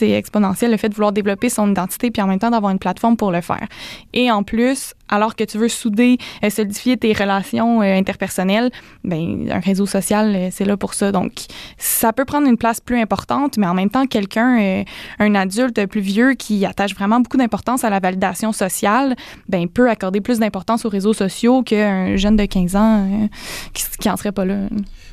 exponentielle 0.00 0.70
le 0.70 0.78
fait 0.78 0.88
de 0.88 0.94
vouloir 0.94 1.12
développer 1.12 1.50
son 1.50 1.70
identité 1.70 2.10
puis 2.10 2.22
en 2.22 2.26
même 2.26 2.38
temps 2.38 2.50
d'avoir 2.50 2.72
une 2.72 2.78
plateforme 2.78 3.18
pour 3.18 3.30
le 3.30 3.42
faire. 3.42 3.66
Et 4.14 4.30
en 4.30 4.42
plus, 4.42 4.94
alors 5.12 5.36
que 5.36 5.44
tu 5.44 5.58
veux 5.58 5.68
souder, 5.68 6.16
euh, 6.42 6.50
solidifier 6.50 6.96
tes 6.96 7.12
relations 7.12 7.82
euh, 7.82 7.94
interpersonnelles, 7.94 8.70
ben 9.04 9.46
un 9.52 9.60
réseau 9.60 9.84
social 9.84 10.34
euh, 10.34 10.48
c'est 10.50 10.64
là 10.64 10.78
pour 10.78 10.94
ça. 10.94 11.12
Donc 11.12 11.32
ça 11.76 12.14
peut 12.14 12.24
prendre 12.24 12.48
une 12.48 12.56
place 12.56 12.80
plus 12.80 12.98
importante, 12.98 13.58
mais 13.58 13.66
en 13.66 13.74
même 13.74 13.90
temps 13.90 14.06
quelqu'un, 14.06 14.84
un 15.18 15.34
adulte 15.34 15.86
plus 15.86 16.00
vieux 16.00 16.32
qui 16.32 16.64
attache 16.64 16.94
vraiment 16.94 17.20
beaucoup 17.20 17.36
d'importance 17.36 17.84
à 17.84 17.90
la 17.90 18.00
validation 18.00 18.52
sociale, 18.52 19.14
ben 19.48 19.68
peut 19.68 19.90
accorder 19.90 20.22
plus 20.22 20.38
d'importance 20.38 20.86
aux 20.86 20.88
réseaux 20.88 21.12
sociaux 21.12 21.62
qu'un 21.62 22.16
jeune 22.16 22.36
de 22.36 22.46
15 22.46 22.76
ans 22.76 23.28
qui, 23.74 23.84
qui 24.00 24.08
en 24.08 24.16
serait 24.16 24.32
pas 24.32 24.46
là. 24.46 24.54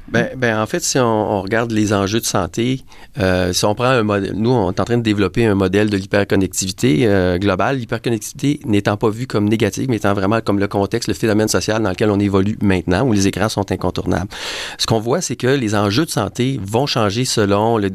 Ben, 0.08 0.30
ben, 0.36 0.60
en 0.60 0.66
fait, 0.66 0.80
si 0.80 0.98
on, 0.98 1.42
regarde 1.42 1.72
les 1.72 1.94
enjeux 1.94 2.20
de 2.20 2.26
santé, 2.26 2.82
si 3.52 3.66
on 3.66 3.76
prend 3.76 3.86
un 3.86 4.04
modèle, 4.04 4.34
nous, 4.36 4.50
on 4.50 4.72
est 4.72 4.80
en 4.80 4.86
train 4.86 4.98
de 4.98 5.04
développer 5.04 5.46
un 5.46 5.56
modèle 5.56 5.90
de 5.90 5.98
l'hyperconnectivité 5.98 7.38
globale. 7.40 7.78
L'hyperconnectivité 7.78 8.60
n'étant 8.66 8.98
pas 8.98 9.10
vue 9.10 9.28
comme 9.28 9.48
négative, 9.50 9.89
mais 9.90 9.98
étant 9.98 10.14
vraiment 10.14 10.40
comme 10.42 10.60
le 10.60 10.68
contexte, 10.68 11.08
le 11.08 11.14
phénomène 11.14 11.48
social 11.48 11.82
dans 11.82 11.90
lequel 11.90 12.10
on 12.12 12.20
évolue 12.20 12.58
maintenant, 12.62 13.04
où 13.06 13.14
les 13.14 13.28
écrans 13.28 13.50
sont 13.50 13.72
incontournables. 13.72 14.30
Ce 14.78 14.86
qu'on 14.86 15.00
voit, 15.00 15.22
c'est 15.22 15.36
que 15.36 15.48
les 15.48 15.76
enjeux 15.76 16.06
de 16.06 16.10
santé 16.10 16.60
vont 16.64 16.86
changer 16.86 17.26
selon 17.26 17.78
le, 17.78 17.90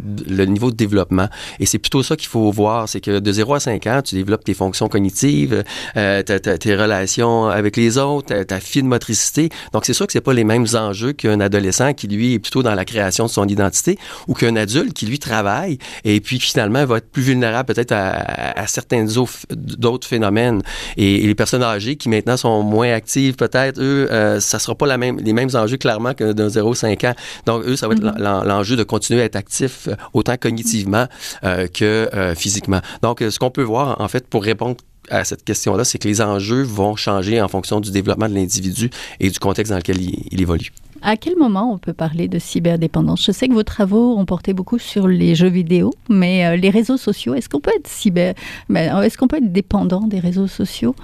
niveau 0.44 0.70
de 0.70 0.76
développement. 0.76 1.28
Et 1.60 1.66
c'est 1.66 1.78
plutôt 1.78 2.02
ça 2.02 2.16
qu'il 2.16 2.28
faut 2.28 2.50
voir, 2.50 2.88
c'est 2.88 3.00
que 3.00 3.18
de 3.18 3.32
0 3.32 3.54
à 3.54 3.60
5 3.60 3.86
ans, 3.86 4.02
tu 4.04 4.14
développes 4.14 4.44
tes 4.44 4.54
fonctions 4.54 4.88
cognitives, 4.88 5.64
euh, 5.96 6.22
tes 6.22 6.76
relations 6.76 7.46
avec 7.46 7.76
les 7.76 7.98
autres, 7.98 8.42
ta, 8.42 8.60
fine 8.60 8.86
motricité. 8.86 9.48
Donc, 9.72 9.84
c'est 9.84 9.92
sûr 9.92 10.06
que 10.06 10.12
c'est 10.12 10.20
pas 10.20 10.34
les 10.34 10.44
mêmes 10.44 10.66
enjeux 10.74 11.12
qu'un 11.12 11.40
adolescent 11.40 11.94
qui, 11.94 12.08
lui, 12.08 12.34
est 12.34 12.38
plutôt 12.38 12.62
dans 12.62 12.74
la 12.74 12.84
création 12.84 13.24
de 13.26 13.30
son 13.30 13.46
identité 13.46 13.98
ou 14.28 14.34
qu'un 14.34 14.56
adulte 14.56 14.92
qui, 14.92 15.06
lui, 15.06 15.18
travaille 15.18 15.78
et 16.04 16.20
puis 16.20 16.38
finalement 16.40 16.84
va 16.84 16.98
être 16.98 17.10
plus 17.10 17.22
vulnérable 17.22 17.72
peut-être 17.72 17.92
à, 17.92 18.66
certains 18.66 19.16
autres 19.16 19.32
d'autres 19.50 20.06
phénomènes. 20.06 20.62
Et, 20.96 21.26
les 21.26 21.34
personnes 21.34 21.62
qui 21.78 22.08
maintenant 22.08 22.36
sont 22.36 22.62
moins 22.62 22.92
actives, 22.92 23.34
peut-être, 23.36 23.80
eux, 23.80 24.08
euh, 24.10 24.40
ça 24.40 24.58
sera 24.58 24.74
pas 24.74 24.86
la 24.86 24.98
même, 24.98 25.18
les 25.18 25.32
mêmes 25.32 25.50
enjeux 25.54 25.76
clairement 25.76 26.14
que 26.14 26.32
d'un 26.32 26.48
0-5 26.48 27.04
ans. 27.06 27.14
Donc, 27.46 27.64
eux, 27.66 27.76
ça 27.76 27.88
va 27.88 27.94
être 27.94 28.02
Mhm. 28.02 28.14
l'en- 28.18 28.44
l'enjeu 28.44 28.76
de 28.76 28.82
continuer 28.82 29.20
à 29.22 29.24
être 29.24 29.36
actif 29.36 29.88
euh, 29.88 29.94
autant 30.12 30.36
cognitivement 30.36 31.06
euh, 31.44 31.66
que 31.66 32.08
euh, 32.14 32.34
physiquement. 32.34 32.80
Donc, 33.02 33.20
ce 33.28 33.38
qu'on 33.38 33.50
peut 33.50 33.62
voir, 33.62 34.00
en 34.00 34.08
fait, 34.08 34.26
pour 34.26 34.42
répondre 34.44 34.76
à 35.10 35.24
cette 35.24 35.44
question-là, 35.44 35.84
c'est 35.84 35.98
que 35.98 36.08
les 36.08 36.22
enjeux 36.22 36.62
vont 36.62 36.96
changer 36.96 37.40
en 37.42 37.48
fonction 37.48 37.78
du 37.80 37.90
développement 37.90 38.28
de 38.28 38.34
l'individu 38.34 38.88
et 39.20 39.28
du 39.28 39.38
contexte 39.38 39.70
dans 39.70 39.76
lequel 39.76 40.00
il, 40.00 40.18
il 40.30 40.40
évolue. 40.40 40.70
À 41.02 41.18
quel 41.18 41.36
moment 41.36 41.70
on 41.70 41.76
peut 41.76 41.92
parler 41.92 42.28
de 42.28 42.38
cyberdépendance? 42.38 43.22
Je 43.26 43.30
sais 43.32 43.46
que 43.46 43.52
vos 43.52 43.62
travaux 43.62 44.16
ont 44.16 44.24
porté 44.24 44.54
beaucoup 44.54 44.78
sur 44.78 45.06
les 45.06 45.34
jeux 45.34 45.50
vidéo, 45.50 45.92
mais 46.08 46.56
les 46.56 46.70
réseaux 46.70 46.96
sociaux, 46.96 47.34
est-ce 47.34 47.50
qu'on 47.50 47.60
peut 47.60 47.72
être 47.76 47.86
cyber, 47.86 48.32
ben, 48.70 49.02
est-ce 49.02 49.18
qu'on 49.18 49.28
peut 49.28 49.36
être 49.36 49.52
dépendant 49.52 50.00
des 50.06 50.18
réseaux 50.20 50.46
sociaux? 50.46 50.94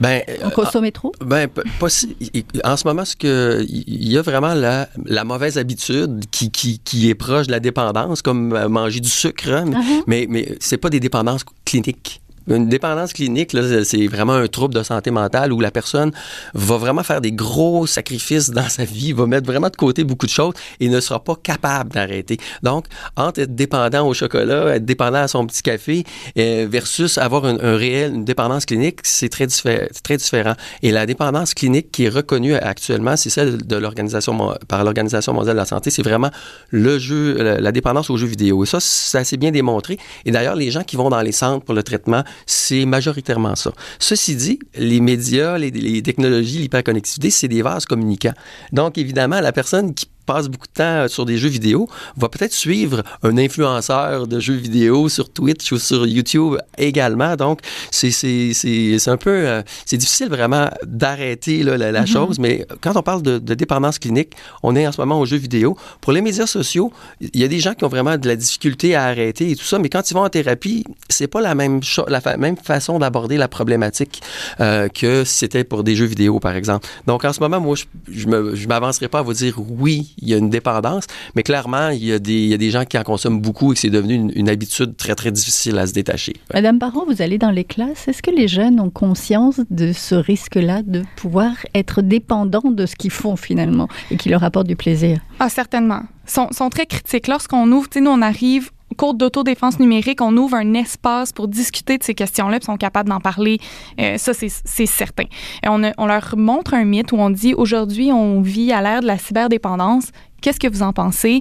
Ben, 0.00 0.22
En 0.44 0.50
consommer 0.50 0.92
trop 0.92 1.12
Ben, 1.24 1.48
p- 1.48 1.62
pas 1.80 1.88
si- 1.88 2.16
en 2.64 2.76
ce 2.76 2.86
moment, 2.86 3.02
il 3.22 4.08
y 4.12 4.16
a 4.16 4.22
vraiment 4.22 4.54
la, 4.54 4.88
la 5.06 5.24
mauvaise 5.24 5.58
habitude 5.58 6.24
qui, 6.30 6.50
qui, 6.50 6.78
qui 6.78 7.08
est 7.10 7.14
proche 7.14 7.46
de 7.48 7.52
la 7.52 7.60
dépendance, 7.60 8.22
comme 8.22 8.52
euh, 8.52 8.68
manger 8.68 9.00
du 9.00 9.08
sucre, 9.08 9.48
hein, 9.50 9.70
Ah 9.74 9.80
ah. 9.82 10.02
mais, 10.06 10.26
mais 10.28 10.56
c'est 10.60 10.76
pas 10.78 10.90
des 10.90 11.00
dépendances 11.00 11.44
cliniques. 11.64 12.20
Une 12.48 12.68
dépendance 12.68 13.12
clinique, 13.12 13.54
c'est 13.84 14.06
vraiment 14.06 14.34
un 14.34 14.46
trouble 14.46 14.74
de 14.74 14.82
santé 14.82 15.10
mentale 15.10 15.52
où 15.52 15.60
la 15.60 15.70
personne 15.70 16.12
va 16.54 16.76
vraiment 16.76 17.02
faire 17.02 17.20
des 17.20 17.32
gros 17.32 17.86
sacrifices 17.86 18.50
dans 18.50 18.68
sa 18.68 18.84
vie, 18.84 19.12
va 19.12 19.26
mettre 19.26 19.46
vraiment 19.46 19.68
de 19.68 19.76
côté 19.76 20.04
beaucoup 20.04 20.26
de 20.26 20.30
choses 20.30 20.54
et 20.80 20.88
ne 20.88 21.00
sera 21.00 21.22
pas 21.22 21.36
capable 21.36 21.92
d'arrêter. 21.92 22.38
Donc, 22.62 22.86
entre 23.16 23.40
être 23.40 23.54
dépendant 23.54 24.06
au 24.06 24.14
chocolat, 24.14 24.76
être 24.76 24.84
dépendant 24.84 25.18
à 25.18 25.28
son 25.28 25.46
petit 25.46 25.62
café, 25.62 26.04
euh, 26.38 26.66
versus 26.70 27.18
avoir 27.18 27.44
un, 27.44 27.58
un 27.60 27.76
réel, 27.76 28.14
une 28.14 28.24
dépendance 28.24 28.64
clinique, 28.64 29.00
c'est 29.02 29.28
très, 29.28 29.46
très 29.46 30.16
différent. 30.16 30.54
Et 30.82 30.90
la 30.90 31.06
dépendance 31.06 31.54
clinique 31.54 31.90
qui 31.92 32.04
est 32.04 32.08
reconnue 32.08 32.54
actuellement, 32.54 33.16
c'est 33.16 33.30
celle 33.30 33.66
de 33.66 33.76
l'organisation 33.76 34.56
par 34.68 34.84
l'Organisation 34.84 35.34
mondiale 35.34 35.56
de 35.56 35.60
la 35.60 35.66
santé. 35.66 35.90
C'est 35.90 36.02
vraiment 36.02 36.30
le 36.70 36.98
jeu, 36.98 37.34
la, 37.34 37.60
la 37.60 37.72
dépendance 37.72 38.10
aux 38.10 38.16
jeux 38.16 38.26
vidéo. 38.26 38.64
Et 38.64 38.66
ça, 38.66 38.78
c'est 38.80 39.18
assez 39.18 39.36
bien 39.36 39.50
démontré. 39.50 39.98
Et 40.24 40.30
d'ailleurs, 40.30 40.56
les 40.56 40.70
gens 40.70 40.82
qui 40.82 40.96
vont 40.96 41.10
dans 41.10 41.20
les 41.20 41.32
centres 41.32 41.64
pour 41.64 41.74
le 41.74 41.82
traitement, 41.82 42.24
c'est 42.46 42.84
majoritairement 42.84 43.54
ça. 43.54 43.72
Ceci 43.98 44.36
dit, 44.36 44.58
les 44.74 45.00
médias, 45.00 45.58
les, 45.58 46.02
technologies, 46.02 46.58
l'hyperconnectivité, 46.58 47.30
c'est 47.30 47.48
des 47.48 47.62
vases 47.62 47.86
communicants. 47.86 48.34
Donc, 48.72 48.98
évidemment, 48.98 49.40
la 49.40 49.52
personne 49.52 49.94
qui 49.94 50.08
passe 50.32 50.46
beaucoup 50.52 50.66
de 50.66 50.72
temps 50.82 51.08
sur 51.08 51.24
des 51.30 51.38
jeux 51.42 51.48
vidéo 51.58 51.88
va 52.22 52.28
peut-être 52.28 52.52
suivre 52.66 52.98
un 53.22 53.36
influenceur 53.38 54.26
de 54.32 54.38
jeux 54.46 54.60
vidéo 54.68 55.08
sur 55.08 55.26
Twitch 55.36 55.72
ou 55.72 55.78
sur 55.78 56.06
YouTube 56.06 56.52
également. 56.90 57.34
Donc, 57.44 57.60
c'est 57.90 59.08
un 59.08 59.16
peu... 59.16 59.30
euh, 59.30 59.62
c'est 59.86 59.96
difficile 59.96 60.28
vraiment 60.28 60.68
d'arrêter 60.84 61.62
la, 61.62 61.88
Mhm. 62.00 62.06
chose, 62.06 62.38
mais 62.38 62.54
quand 62.82 62.94
on 62.96 63.02
parle 63.02 63.22
de, 63.22 63.38
de 63.38 63.54
dépendance 63.54 63.98
clinique, 63.98 64.32
on 64.62 64.76
est 64.76 64.86
en 64.86 64.92
ce 64.92 65.00
moment 65.00 65.18
aux 65.20 65.26
jeux 65.26 65.36
vidéo. 65.48 65.76
Pour 66.02 66.12
les 66.12 66.20
médias 66.20 66.46
sociaux, 66.46 66.92
il 67.20 67.40
y 67.40 67.44
a 67.44 67.48
des 67.48 67.60
gens 67.60 67.74
qui 67.74 67.84
ont 67.84 67.88
vraiment 67.96 68.16
de 68.18 68.28
la 68.28 68.36
difficulté 68.36 68.94
à 68.94 69.04
arrêter 69.04 69.50
et 69.52 69.56
tout 69.56 69.64
ça, 69.64 69.78
mais 69.78 69.88
quand 69.88 70.10
ils 70.10 70.14
vont 70.14 70.24
en 70.24 70.28
thérapie, 70.28 70.84
c'est 71.08 71.26
pas 71.26 71.40
la 71.40 71.54
même, 71.54 71.80
la 72.08 72.20
fa- 72.20 72.36
même 72.36 72.56
façon 72.56 72.98
d'aborder 72.98 73.36
la 73.36 73.48
problématique 73.48 74.20
euh, 74.60 74.88
que 74.88 75.24
si 75.24 75.34
c'était 75.42 75.64
pour 75.64 75.82
des 75.84 75.96
jeux 75.96 76.04
vidéo, 76.14 76.38
par 76.40 76.54
exemple. 76.54 76.86
Donc, 77.06 77.24
en 77.24 77.32
ce 77.32 77.40
moment, 77.40 77.60
moi, 77.60 77.74
je, 77.76 78.26
je 78.60 78.66
m'avancerai 78.68 79.08
pas 79.08 79.20
à 79.20 79.22
vous 79.22 79.32
dire 79.32 79.54
oui, 79.58 80.14
il 80.20 80.28
y 80.28 80.34
a 80.34 80.36
une 80.36 80.50
dépendance, 80.50 81.04
mais 81.34 81.42
clairement, 81.42 81.88
il 81.90 82.04
y 82.04 82.12
a 82.12 82.18
des, 82.18 82.32
il 82.32 82.48
y 82.48 82.54
a 82.54 82.58
des 82.58 82.70
gens 82.70 82.84
qui 82.84 82.98
en 82.98 83.02
consomment 83.02 83.40
beaucoup 83.40 83.72
et 83.72 83.74
que 83.74 83.80
c'est 83.80 83.90
devenu 83.90 84.14
une, 84.14 84.32
une 84.34 84.48
habitude 84.48 84.96
très, 84.96 85.14
très 85.14 85.32
difficile 85.32 85.78
à 85.78 85.86
se 85.86 85.92
détacher. 85.92 86.34
Madame 86.52 86.78
Baron, 86.78 87.04
vous 87.06 87.22
allez 87.22 87.38
dans 87.38 87.50
les 87.50 87.64
classes. 87.64 88.08
Est-ce 88.08 88.22
que 88.22 88.30
les 88.30 88.48
jeunes 88.48 88.80
ont 88.80 88.90
conscience 88.90 89.60
de 89.70 89.92
ce 89.92 90.14
risque-là 90.14 90.82
de 90.82 91.02
pouvoir 91.16 91.52
être 91.74 92.02
dépendants 92.02 92.70
de 92.70 92.86
ce 92.86 92.96
qu'ils 92.96 93.10
font 93.10 93.36
finalement 93.36 93.88
et 94.10 94.16
qui 94.16 94.28
leur 94.28 94.44
apporte 94.44 94.66
du 94.66 94.76
plaisir? 94.76 95.20
Ah, 95.38 95.48
certainement. 95.48 96.02
Sont, 96.26 96.48
sont 96.52 96.68
très 96.68 96.86
critiques. 96.86 97.28
Lorsqu'on 97.28 97.70
ouvre, 97.72 97.88
tu 97.88 97.98
sais, 97.98 98.04
nous, 98.04 98.10
on 98.10 98.22
arrive 98.22 98.70
cours 98.98 99.14
d'autodéfense 99.14 99.78
numérique, 99.78 100.20
on 100.20 100.36
ouvre 100.36 100.56
un 100.56 100.74
espace 100.74 101.32
pour 101.32 101.48
discuter 101.48 101.96
de 101.96 102.02
ces 102.02 102.14
questions-là, 102.14 102.58
puis 102.58 102.66
sont 102.66 102.76
capables 102.76 103.08
d'en 103.08 103.20
parler. 103.20 103.58
Euh, 103.98 104.18
ça, 104.18 104.32
c'est 104.34 104.86
certain. 104.86 105.24
On 105.66 106.06
leur 106.06 106.34
montre 106.36 106.74
un 106.74 106.84
mythe 106.84 107.12
où 107.12 107.16
on 107.16 107.30
dit 107.30 107.54
aujourd'hui, 107.54 108.12
on 108.12 108.42
vit 108.42 108.72
à 108.72 108.82
l'ère 108.82 109.00
de 109.00 109.06
la 109.06 109.16
cyberdépendance. 109.16 110.08
Qu'est-ce 110.42 110.60
que 110.60 110.68
vous 110.68 110.82
en 110.82 110.92
pensez? 110.92 111.40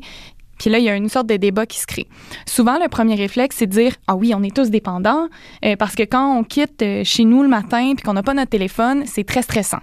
Puis 0.60 0.70
là, 0.70 0.80
il 0.80 0.86
y 0.86 0.90
a 0.90 0.96
une 0.96 1.10
sorte 1.10 1.28
de 1.28 1.36
débat 1.36 1.66
qui 1.66 1.80
se 1.80 1.86
crée. 1.86 2.08
Souvent, 2.46 2.80
le 2.82 2.88
premier 2.88 3.16
réflexe, 3.16 3.58
c'est 3.58 3.68
de 3.68 3.72
dire 3.72 3.94
Ah 4.08 4.16
oui, 4.16 4.34
on 4.36 4.44
est 4.44 4.56
tous 4.56 4.70
dépendants, 4.70 5.28
euh, 5.66 5.76
parce 5.76 5.96
que 5.96 6.04
quand 6.04 6.38
on 6.38 6.44
quitte 6.44 6.82
euh, 6.82 7.04
chez 7.04 7.26
nous 7.26 7.44
le 7.44 7.50
matin 7.50 7.94
puis 7.96 8.04
qu'on 8.04 8.14
n'a 8.14 8.24
pas 8.24 8.34
notre 8.34 8.52
téléphone, 8.52 9.04
c'est 9.06 9.24
très 9.24 9.42
stressant. 9.42 9.82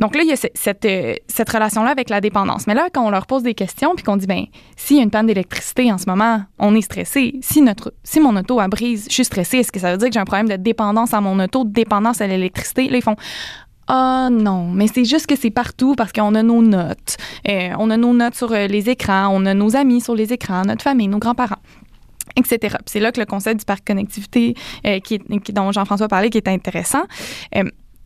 Donc 0.00 0.16
là, 0.16 0.22
il 0.22 0.28
y 0.28 0.32
a 0.32 0.36
cette, 0.36 0.84
euh, 0.86 1.14
cette 1.28 1.50
relation-là 1.50 1.90
avec 1.90 2.10
la 2.10 2.20
dépendance. 2.20 2.66
Mais 2.66 2.74
là, 2.74 2.88
quand 2.92 3.06
on 3.06 3.10
leur 3.10 3.26
pose 3.26 3.42
des 3.42 3.54
questions 3.54 3.94
puis 3.94 4.02
qu'on 4.02 4.16
dit, 4.16 4.26
ben, 4.26 4.46
s'il 4.76 4.96
y 4.96 5.00
a 5.00 5.02
une 5.02 5.10
panne 5.10 5.26
d'électricité 5.26 5.92
en 5.92 5.98
ce 5.98 6.06
moment, 6.08 6.42
on 6.58 6.74
est 6.74 6.80
stressé. 6.80 7.38
Si, 7.42 7.60
notre, 7.60 7.92
si 8.02 8.18
mon 8.18 8.34
auto 8.36 8.58
a 8.58 8.68
brise, 8.68 9.06
je 9.08 9.14
suis 9.14 9.24
stressé. 9.24 9.58
Est-ce 9.58 9.70
que 9.70 9.78
ça 9.78 9.92
veut 9.92 9.98
dire 9.98 10.08
que 10.08 10.14
j'ai 10.14 10.20
un 10.20 10.24
problème 10.24 10.48
de 10.48 10.56
dépendance 10.56 11.14
à 11.14 11.20
mon 11.20 11.38
auto, 11.38 11.64
de 11.64 11.70
dépendance 11.70 12.20
à 12.22 12.26
l'électricité? 12.26 12.88
Là, 12.88 12.96
ils 12.96 13.02
font, 13.02 13.16
ah 13.88 14.28
non, 14.30 14.68
mais 14.68 14.86
c'est 14.86 15.04
juste 15.04 15.26
que 15.26 15.36
c'est 15.36 15.50
partout 15.50 15.94
parce 15.96 16.12
qu'on 16.12 16.34
a 16.34 16.42
nos 16.42 16.62
notes. 16.62 17.16
Euh, 17.48 17.70
on 17.78 17.90
a 17.90 17.96
nos 17.96 18.14
notes 18.14 18.36
sur 18.36 18.52
euh, 18.52 18.68
les 18.68 18.88
écrans, 18.88 19.28
on 19.32 19.44
a 19.46 19.52
nos 19.52 19.76
amis 19.76 20.00
sur 20.00 20.14
les 20.14 20.32
écrans, 20.32 20.62
notre 20.62 20.82
famille, 20.82 21.08
nos 21.08 21.18
grands-parents 21.18 21.58
etc. 22.36 22.76
C'est 22.86 23.00
là 23.00 23.10
que 23.10 23.18
le 23.18 23.26
concept 23.26 23.60
du 23.60 23.64
parc 23.64 23.84
connectivité 23.84 24.54
euh, 24.86 25.00
qui, 25.00 25.18
dont 25.52 25.72
Jean-François 25.72 26.06
parlait 26.06 26.30
qui 26.30 26.38
est 26.38 26.46
intéressant. 26.48 27.02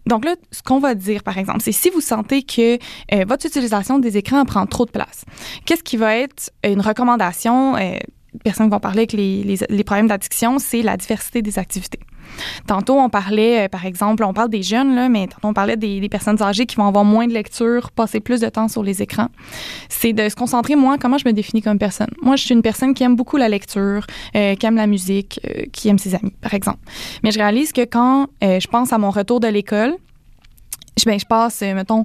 Donc 0.07 0.25
là, 0.25 0.35
ce 0.51 0.63
qu'on 0.63 0.81
va 0.81 0.95
dire, 0.95 1.23
par 1.23 1.39
exemple, 1.39 1.61
c'est 1.63 1.73
si 1.73 1.91
vous 1.91 2.01
sentez 2.01 2.43
que 2.43 2.79
votre 3.25 3.47
utilisation 3.47 3.99
des 3.99 4.17
écrans 4.17 4.45
prend 4.45 4.67
trop 4.67 4.87
de 4.87 4.91
place, 4.91 5.25
qu'est-ce 5.65 5.83
qui 5.83 5.97
va 5.97 6.17
être 6.17 6.51
une 6.63 6.81
recommandation 6.81 7.77
personnes 8.43 8.71
vont 8.71 8.81
parler 8.81 9.01
avec 9.01 9.13
les, 9.13 9.59
les 9.69 9.85
problèmes 9.85 10.09
d'addiction, 10.09 10.59
c'est 10.59 10.83
la 10.83 10.97
diversité 10.97 11.43
des 11.43 11.59
activités. 11.59 12.01
Tantôt, 12.67 12.99
on 12.99 13.09
parlait, 13.09 13.65
euh, 13.65 13.69
par 13.69 13.87
exemple, 13.87 14.25
on 14.25 14.33
parle 14.33 14.51
des 14.51 14.63
jeunes, 14.63 14.95
là, 14.95 15.09
mais 15.09 15.27
tantôt, 15.27 15.49
on 15.49 15.53
parlait 15.53 15.77
des, 15.77 16.09
personnes 16.09 16.41
âgées 16.43 16.67
qui 16.67 16.77
vont 16.77 16.87
avoir 16.87 17.05
moins 17.05 17.27
de 17.27 17.33
lecture, 17.33 17.91
passer 17.91 18.21
plus 18.21 18.41
de 18.41 18.49
temps 18.49 18.69
sur 18.69 18.83
les 18.83 19.03
écrans. 19.03 19.29
C'est 19.89 20.13
de 20.13 20.29
se 20.29 20.37
concentrer, 20.37 20.77
moi, 20.77 20.97
comment 20.99 21.19
je 21.19 21.27
me 21.27 21.33
définis 21.33 21.63
comme 21.63 21.79
personne. 21.79 22.11
Moi, 22.23 22.37
je 22.37 22.45
suis 22.45 22.55
une 22.55 22.63
personne 22.63 22.95
qui 22.95 23.03
aime 23.03 23.17
beaucoup 23.17 23.37
la 23.37 23.49
lecture, 23.49 24.07
euh, 24.37 24.55
qui 24.55 24.67
aime 24.67 24.77
la 24.77 24.87
musique, 24.87 25.41
euh, 25.45 25.65
qui 25.73 25.89
aime 25.89 25.99
ses 25.99 26.15
amis, 26.15 26.33
par 26.41 26.55
exemple. 26.55 26.79
Mais 27.23 27.33
je 27.33 27.39
réalise 27.39 27.73
que 27.73 27.85
quand 27.85 28.29
je 28.43 28.67
pense 28.69 28.93
à 28.93 28.99
mon 28.99 29.11
retour 29.11 29.41
de 29.41 29.49
l'école, 29.49 29.95
je, 30.99 31.05
ben, 31.07 31.19
je 31.19 31.27
passe, 31.27 31.63
mettons, 31.63 32.05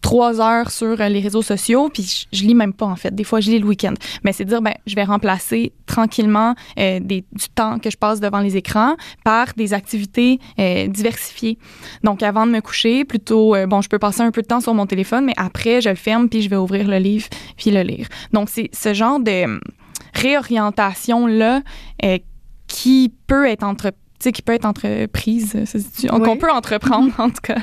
trois 0.00 0.40
heures 0.40 0.70
sur 0.70 1.00
euh, 1.00 1.08
les 1.08 1.20
réseaux 1.20 1.42
sociaux, 1.42 1.88
puis 1.92 2.26
je, 2.32 2.44
lis 2.44 2.54
même 2.54 2.72
pas 2.72 2.86
en 2.86 2.96
fait. 2.96 3.14
Des 3.14 3.24
fois, 3.24 3.40
je 3.40 3.50
lis 3.50 3.58
le 3.58 3.66
week-end. 3.66 3.94
Mais 4.24 4.32
c'est 4.32 4.44
dire, 4.44 4.62
ben, 4.62 4.74
je 4.86 4.94
vais 4.94 5.04
remplacer 5.04 5.72
tranquillement 5.86 6.54
euh, 6.78 7.00
du 7.00 7.48
temps 7.54 7.78
que 7.78 7.90
je 7.90 7.96
passe 7.96 8.20
devant 8.20 8.40
les 8.40 8.56
écrans 8.56 8.96
par 9.24 9.48
des 9.56 9.74
activités 9.74 10.38
euh, 10.58 10.86
diversifiées. 10.86 11.58
Donc, 12.04 12.22
avant 12.22 12.46
de 12.46 12.52
me 12.52 12.60
coucher, 12.60 13.04
plutôt, 13.04 13.54
bon, 13.66 13.80
je 13.80 13.88
peux 13.88 13.98
passer 13.98 14.22
un 14.22 14.30
peu 14.30 14.42
de 14.42 14.46
temps 14.46 14.60
sur 14.60 14.74
mon 14.74 14.86
téléphone, 14.86 15.24
mais 15.24 15.34
après, 15.36 15.80
je 15.80 15.88
le 15.88 15.94
ferme 15.94 16.28
puis 16.28 16.42
je 16.42 16.50
vais 16.50 16.56
ouvrir 16.56 16.88
le 16.88 16.98
livre 16.98 17.28
puis 17.56 17.70
le 17.70 17.82
lire. 17.82 18.08
Donc, 18.32 18.48
c'est 18.48 18.70
ce 18.72 18.94
genre 18.94 19.20
de 19.20 19.60
réorientation 20.14 21.26
là 21.26 21.62
qui 22.66 23.12
peut 23.26 23.46
être 23.46 23.64
entre 23.64 23.92
sais, 24.24 24.32
qui 24.32 24.42
peut 24.42 24.52
être 24.52 24.64
entreprise, 24.64 25.56
qu'on 26.08 26.36
peut 26.36 26.50
entreprendre 26.50 27.12
en 27.18 27.30
tout 27.30 27.40
cas, 27.42 27.58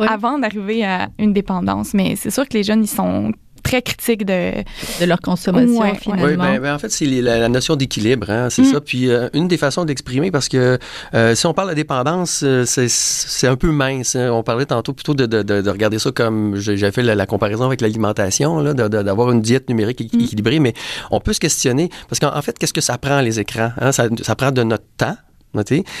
avant 0.00 0.38
d'arriver 0.38 0.84
à 0.84 1.08
une 1.18 1.32
dépendance. 1.32 1.94
Mais 1.94 2.16
c'est 2.16 2.30
sûr 2.30 2.48
que 2.48 2.54
les 2.54 2.62
jeunes, 2.62 2.84
ils 2.84 2.88
sont 2.88 3.32
très 3.62 3.82
critiques 3.82 4.24
de, 4.24 4.62
de 5.00 5.04
leur 5.04 5.20
consommation 5.20 5.94
finalement. 5.94 6.26
Oui, 6.26 6.36
ben, 6.36 6.60
ben, 6.60 6.74
en 6.74 6.78
fait, 6.78 6.90
c'est 6.90 7.06
la, 7.06 7.48
notion 7.48 7.76
d'équilibre, 7.76 8.30
hein, 8.30 8.48
c'est 8.50 8.62
mm. 8.62 8.72
ça. 8.72 8.80
Puis 8.80 9.10
euh, 9.10 9.28
une 9.34 9.48
des 9.48 9.56
façons 9.56 9.84
d'exprimer, 9.84 10.30
parce 10.30 10.48
que 10.48 10.78
euh, 11.14 11.34
si 11.34 11.46
on 11.46 11.54
parle 11.54 11.70
de 11.70 11.74
dépendance, 11.74 12.42
euh, 12.44 12.64
c'est 12.66 13.46
un 13.46 13.56
peu 13.56 13.70
mince. 13.70 14.16
Hein. 14.16 14.30
On 14.32 14.42
parlait 14.42 14.66
tantôt 14.66 14.92
plutôt 14.92 15.14
de, 15.14 15.26
de, 15.26 15.42
de 15.42 15.70
regarder 15.70 15.98
ça 15.98 16.10
comme, 16.10 16.56
j'ai 16.56 16.90
fait 16.90 17.02
la, 17.02 17.26
comparaison 17.26 17.66
avec 17.66 17.80
l'alimentation, 17.80 18.62
d'avoir 18.74 19.30
une 19.32 19.42
diète 19.42 19.68
numérique 19.68 20.00
mm. 20.00 20.20
équilibrée, 20.20 20.58
mais 20.60 20.74
on 21.10 21.20
peut 21.20 21.32
se 21.32 21.40
questionner, 21.40 21.90
parce 22.08 22.20
qu'en 22.20 22.40
fait, 22.42 22.58
qu'est-ce 22.58 22.72
que 22.72 22.80
ça 22.80 22.96
prend 22.98 23.20
les 23.20 23.40
écrans? 23.40 23.72
Hein? 23.80 23.92
Ça, 23.92 24.08
ça 24.22 24.34
prend 24.34 24.50
de 24.50 24.62
notre 24.62 24.84
temps, 24.96 25.16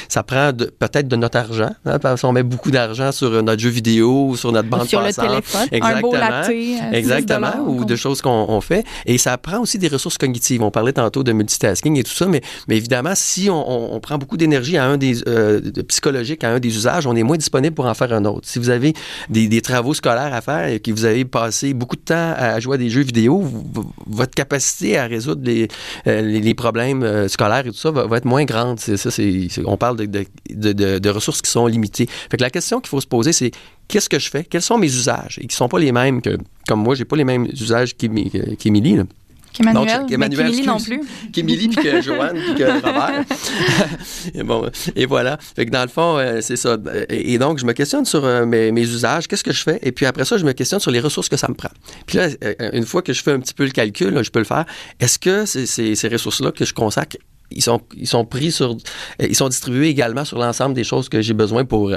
ça 0.08 0.22
prend 0.22 0.52
peut-être 0.52 1.08
de 1.08 1.16
notre 1.16 1.38
argent, 1.38 1.70
hein, 1.84 1.98
parce 1.98 2.22
qu'on 2.22 2.32
met 2.32 2.42
beaucoup 2.42 2.70
d'argent 2.70 3.12
sur 3.12 3.32
euh, 3.32 3.42
notre 3.42 3.60
jeu 3.60 3.70
vidéo, 3.70 4.36
sur 4.36 4.52
notre 4.52 4.68
bande 4.68 4.88
sur 4.88 5.02
passante. 5.02 5.24
le 5.24 5.30
téléphone, 5.30 5.68
exactement, 5.72 5.96
un 5.96 6.00
beau 6.00 6.14
euh, 6.14 6.92
exactement, 6.92 7.66
ou 7.66 7.84
de 7.84 7.96
choses 7.96 8.22
qu'on 8.22 8.60
fait. 8.60 8.84
Et 9.06 9.18
ça 9.18 9.36
prend 9.38 9.60
aussi 9.60 9.78
des 9.78 9.88
ressources 9.88 10.18
cognitives. 10.18 10.62
On 10.62 10.70
parlait 10.70 10.92
tantôt 10.92 11.22
de 11.24 11.32
multitasking 11.32 11.96
et 11.98 12.04
tout 12.04 12.12
ça, 12.12 12.26
mais, 12.26 12.40
mais 12.68 12.76
évidemment, 12.76 13.12
si 13.14 13.48
on, 13.50 13.98
prend 14.00 14.16
beaucoup 14.16 14.36
d'énergie 14.36 14.76
à 14.76 14.84
un 14.84 14.96
des 14.96 15.28
euh, 15.28 15.60
psychologique 15.88 16.44
à 16.44 16.50
un 16.50 16.60
des 16.60 16.68
usages, 16.68 17.06
on 17.06 17.16
est 17.16 17.22
moins 17.24 17.36
disponible 17.36 17.74
pour 17.74 17.86
en 17.86 17.94
faire 17.94 18.12
un 18.12 18.24
autre. 18.24 18.46
Si 18.48 18.58
vous 18.58 18.70
avez 18.70 18.94
des, 19.28 19.60
travaux 19.60 19.92
scolaires 19.92 20.32
à 20.32 20.40
faire 20.40 20.68
et 20.68 20.78
que 20.78 20.92
vous 20.92 21.04
avez 21.04 21.24
passé 21.24 21.74
beaucoup 21.74 21.96
de 21.96 22.02
temps 22.02 22.34
à 22.36 22.60
jouer 22.60 22.74
à 22.74 22.78
des 22.78 22.90
jeux 22.90 23.02
vidéo, 23.02 23.44
votre 24.06 24.34
capacité 24.34 24.96
à 24.96 25.06
résoudre 25.06 25.42
les, 25.44 25.68
les, 26.06 26.54
problèmes 26.54 27.28
scolaires 27.28 27.66
et 27.66 27.70
tout 27.70 27.76
ça 27.76 27.90
va, 27.90 28.06
va 28.06 28.18
être 28.18 28.24
moins 28.24 28.44
grande. 28.44 28.78
Ça, 28.78 29.10
c'est 29.10 29.37
on 29.64 29.76
parle 29.76 29.96
de, 29.96 31.08
ressources 31.08 31.42
qui 31.42 31.50
sont 31.50 31.66
limitées. 31.66 32.06
Fait 32.30 32.36
que 32.36 32.42
la 32.42 32.50
question 32.50 32.80
qu'il 32.80 32.88
faut 32.88 33.00
se 33.00 33.06
poser, 33.06 33.32
c'est 33.32 33.50
qu'est-ce 33.88 34.08
que 34.08 34.18
je 34.18 34.30
fais? 34.30 34.44
Quels 34.44 34.62
sont 34.62 34.78
mes 34.78 34.86
usages? 34.86 35.38
Et 35.38 35.42
qui 35.42 35.48
ne 35.48 35.52
sont 35.52 35.68
pas 35.68 35.78
les 35.78 35.92
mêmes 35.92 36.22
que, 36.22 36.36
comme 36.66 36.82
moi, 36.82 36.94
j'ai 36.94 37.04
pas 37.04 37.16
les 37.16 37.24
mêmes 37.24 37.46
usages 37.46 37.96
qu'Émilie. 37.96 38.98
Qu'Emmanuel, 39.52 40.06
qu'Emmanuel 40.06 40.64
non 40.66 40.78
plus. 40.78 41.00
Qu'Émilie, 41.32 41.68
puis 41.68 41.82
que 41.82 42.02
Joanne, 42.02 42.36
puis 42.36 42.54
que 42.54 42.64
Robert. 42.64 43.24
et, 44.34 44.42
bon, 44.42 44.70
et 44.94 45.06
voilà. 45.06 45.38
Fait 45.56 45.66
que 45.66 45.70
dans 45.70 45.82
le 45.82 45.88
fond, 45.88 46.18
euh, 46.18 46.40
c'est 46.42 46.56
ça. 46.56 46.76
Et, 47.08 47.38
donc, 47.38 47.58
je 47.58 47.64
me 47.64 47.72
questionne 47.72 48.04
sur 48.04 48.24
euh, 48.24 48.44
mes, 48.44 48.70
usages, 48.82 49.26
qu'est-ce 49.26 49.44
que 49.44 49.52
je 49.52 49.62
fais? 49.62 49.78
Et 49.82 49.92
puis 49.92 50.06
après 50.06 50.24
ça, 50.24 50.36
je 50.36 50.44
me 50.44 50.52
questionne 50.52 50.80
sur 50.80 50.90
les 50.90 51.00
ressources 51.00 51.28
que 51.28 51.36
ça 51.36 51.48
me 51.48 51.54
prend. 51.54 51.70
Puis 52.06 52.18
là, 52.18 52.28
euh, 52.44 52.70
une 52.72 52.84
fois 52.84 53.02
que 53.02 53.12
je 53.12 53.22
fais 53.22 53.32
un 53.32 53.40
petit 53.40 53.54
peu 53.54 53.64
le 53.64 53.70
calcul, 53.70 54.22
je 54.22 54.30
peux 54.30 54.38
le 54.38 54.44
faire. 54.44 54.66
Est-ce 55.00 55.18
que 55.18 55.44
ces 55.46 56.08
ressources-là 56.08 56.52
que 56.52 56.64
je 56.64 56.74
consacre 56.74 57.16
ils 57.50 57.62
sont, 57.62 57.80
ils 57.96 58.06
sont 58.06 58.24
pris 58.24 58.52
sur, 58.52 58.76
ils 59.18 59.34
sont 59.34 59.48
distribués 59.48 59.88
également 59.88 60.24
sur 60.24 60.38
l'ensemble 60.38 60.74
des 60.74 60.84
choses 60.84 61.08
que 61.08 61.22
j'ai 61.22 61.32
besoin 61.32 61.64
pour 61.64 61.90
euh, 61.90 61.96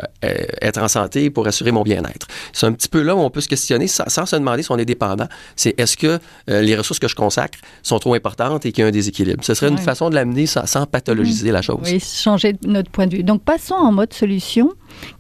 être 0.62 0.82
en 0.82 0.88
santé, 0.88 1.30
pour 1.30 1.48
assurer 1.48 1.72
mon 1.72 1.84
bien-être. 1.84 2.28
C'est 2.54 2.66
un 2.66 2.72
petit 2.72 2.88
peu 2.88 3.02
là 3.02 3.16
où 3.16 3.20
on 3.20 3.30
peut 3.30 3.42
se 3.42 3.48
questionner 3.48 3.88
sans, 3.88 4.26
se 4.26 4.36
demander 4.36 4.64
si 4.64 4.72
on 4.72 4.78
est 4.78 4.86
dépendant. 4.86 5.28
C'est 5.56 5.80
est-ce 5.80 5.98
que 5.98 6.20
euh, 6.50 6.62
les 6.62 6.76
ressources 6.76 7.00
que 7.00 7.08
je 7.08 7.16
consacre 7.16 7.60
sont 7.84 8.00
trop 8.00 8.14
importantes 8.14 8.66
et 8.66 8.72
qu'il 8.72 8.84
y 8.84 8.86
a 8.86 8.88
un 8.88 8.92
déséquilibre? 8.92 9.44
Ce 9.44 9.54
serait 9.54 9.70
une 9.70 9.78
façon 9.78 10.10
de 10.10 10.16
l'amener 10.16 10.46
sans, 10.46 10.66
sans, 10.66 10.86
pathologiser 10.86 11.52
la 11.52 11.62
chose. 11.62 11.80
Oui, 11.84 12.00
changer 12.00 12.56
notre 12.66 12.90
point 12.90 13.08
de 13.08 13.18
vue. 13.18 13.24
Donc 13.24 13.44
passons 13.44 13.76
en 13.76 13.92
mode 13.92 14.14
solution. 14.14 14.72